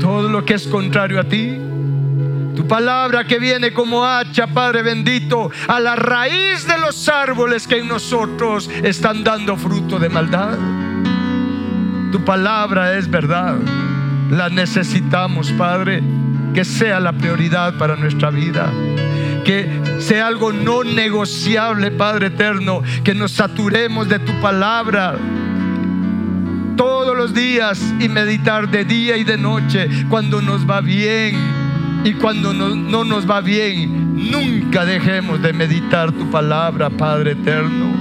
todo 0.00 0.28
lo 0.28 0.44
que 0.44 0.54
es 0.54 0.66
contrario 0.66 1.20
a 1.20 1.24
ti. 1.24 1.58
Tu 2.54 2.66
palabra 2.66 3.24
que 3.24 3.38
viene 3.38 3.72
como 3.72 4.04
hacha, 4.04 4.46
Padre 4.46 4.82
bendito, 4.82 5.50
a 5.68 5.78
la 5.78 5.94
raíz 5.94 6.66
de 6.66 6.78
los 6.78 7.08
árboles 7.08 7.66
que 7.66 7.78
en 7.78 7.88
nosotros 7.88 8.70
están 8.82 9.22
dando 9.22 9.56
fruto 9.56 9.98
de 9.98 10.08
maldad. 10.08 10.56
Tu 12.12 12.24
palabra 12.24 12.96
es 12.96 13.10
verdad. 13.10 13.56
La 14.30 14.48
necesitamos, 14.48 15.52
Padre. 15.52 16.02
Que 16.54 16.64
sea 16.64 17.00
la 17.00 17.12
prioridad 17.12 17.76
para 17.78 17.96
nuestra 17.96 18.30
vida. 18.30 18.70
Que 19.44 19.68
sea 19.98 20.26
algo 20.26 20.52
no 20.52 20.84
negociable, 20.84 21.90
Padre 21.90 22.28
eterno. 22.28 22.82
Que 23.04 23.14
nos 23.14 23.32
saturemos 23.32 24.08
de 24.08 24.18
tu 24.18 24.32
palabra 24.40 25.16
todos 26.76 27.16
los 27.16 27.32
días 27.32 27.80
y 27.98 28.08
meditar 28.08 28.70
de 28.70 28.84
día 28.84 29.16
y 29.16 29.24
de 29.24 29.38
noche 29.38 29.88
cuando 30.10 30.42
nos 30.42 30.68
va 30.68 30.82
bien 30.82 31.34
y 32.04 32.12
cuando 32.12 32.52
no, 32.52 32.74
no, 32.74 33.04
nos 33.04 33.28
va 33.28 33.40
bien, 33.40 34.30
nunca 34.30 34.84
dejemos 34.84 35.42
de 35.42 35.52
meditar 35.52 36.12
tu 36.12 36.30
palabra, 36.30 36.88
Padre 36.88 37.32
eterno. 37.32 37.92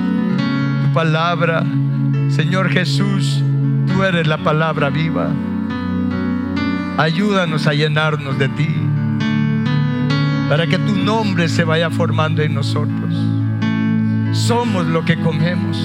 Tu 0.83 0.93
palabra, 0.93 1.63
Señor 2.29 2.69
Jesús, 2.69 3.41
tú 3.85 4.03
eres 4.03 4.27
la 4.27 4.37
palabra 4.37 4.89
viva. 4.89 5.29
Ayúdanos 6.97 7.67
a 7.67 7.73
llenarnos 7.73 8.37
de 8.39 8.49
ti, 8.49 8.69
para 10.49 10.67
que 10.67 10.77
tu 10.77 10.95
nombre 10.95 11.49
se 11.49 11.63
vaya 11.63 11.89
formando 11.89 12.41
en 12.41 12.53
nosotros. 12.53 13.15
Somos 14.31 14.85
lo 14.87 15.03
que 15.03 15.17
comemos. 15.17 15.77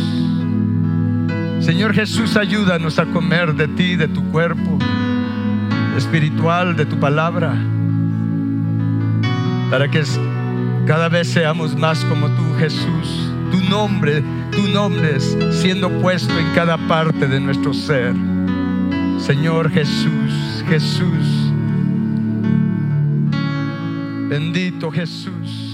Señor 1.60 1.94
Jesús, 1.94 2.36
ayúdanos 2.36 2.98
a 2.98 3.06
comer 3.06 3.54
de 3.54 3.68
ti, 3.68 3.96
de 3.96 4.08
tu 4.08 4.22
cuerpo 4.30 4.78
espiritual, 5.96 6.76
de 6.76 6.86
tu 6.86 6.98
palabra 6.98 7.54
para 9.70 9.88
que 9.88 10.02
cada 10.84 11.08
vez 11.08 11.28
seamos 11.28 11.76
más 11.76 12.04
como 12.04 12.26
tú, 12.30 12.54
Jesús. 12.58 13.32
Tu 13.52 13.60
nombre, 13.70 14.22
tu 14.60 14.68
nombre 14.68 15.18
siendo 15.52 15.88
puesto 16.00 16.38
en 16.38 16.52
cada 16.54 16.76
parte 16.76 17.26
de 17.26 17.40
nuestro 17.40 17.72
ser. 17.72 18.14
Señor 19.18 19.70
Jesús, 19.70 20.64
Jesús. 20.68 21.52
Bendito 24.28 24.90
Jesús. 24.90 25.69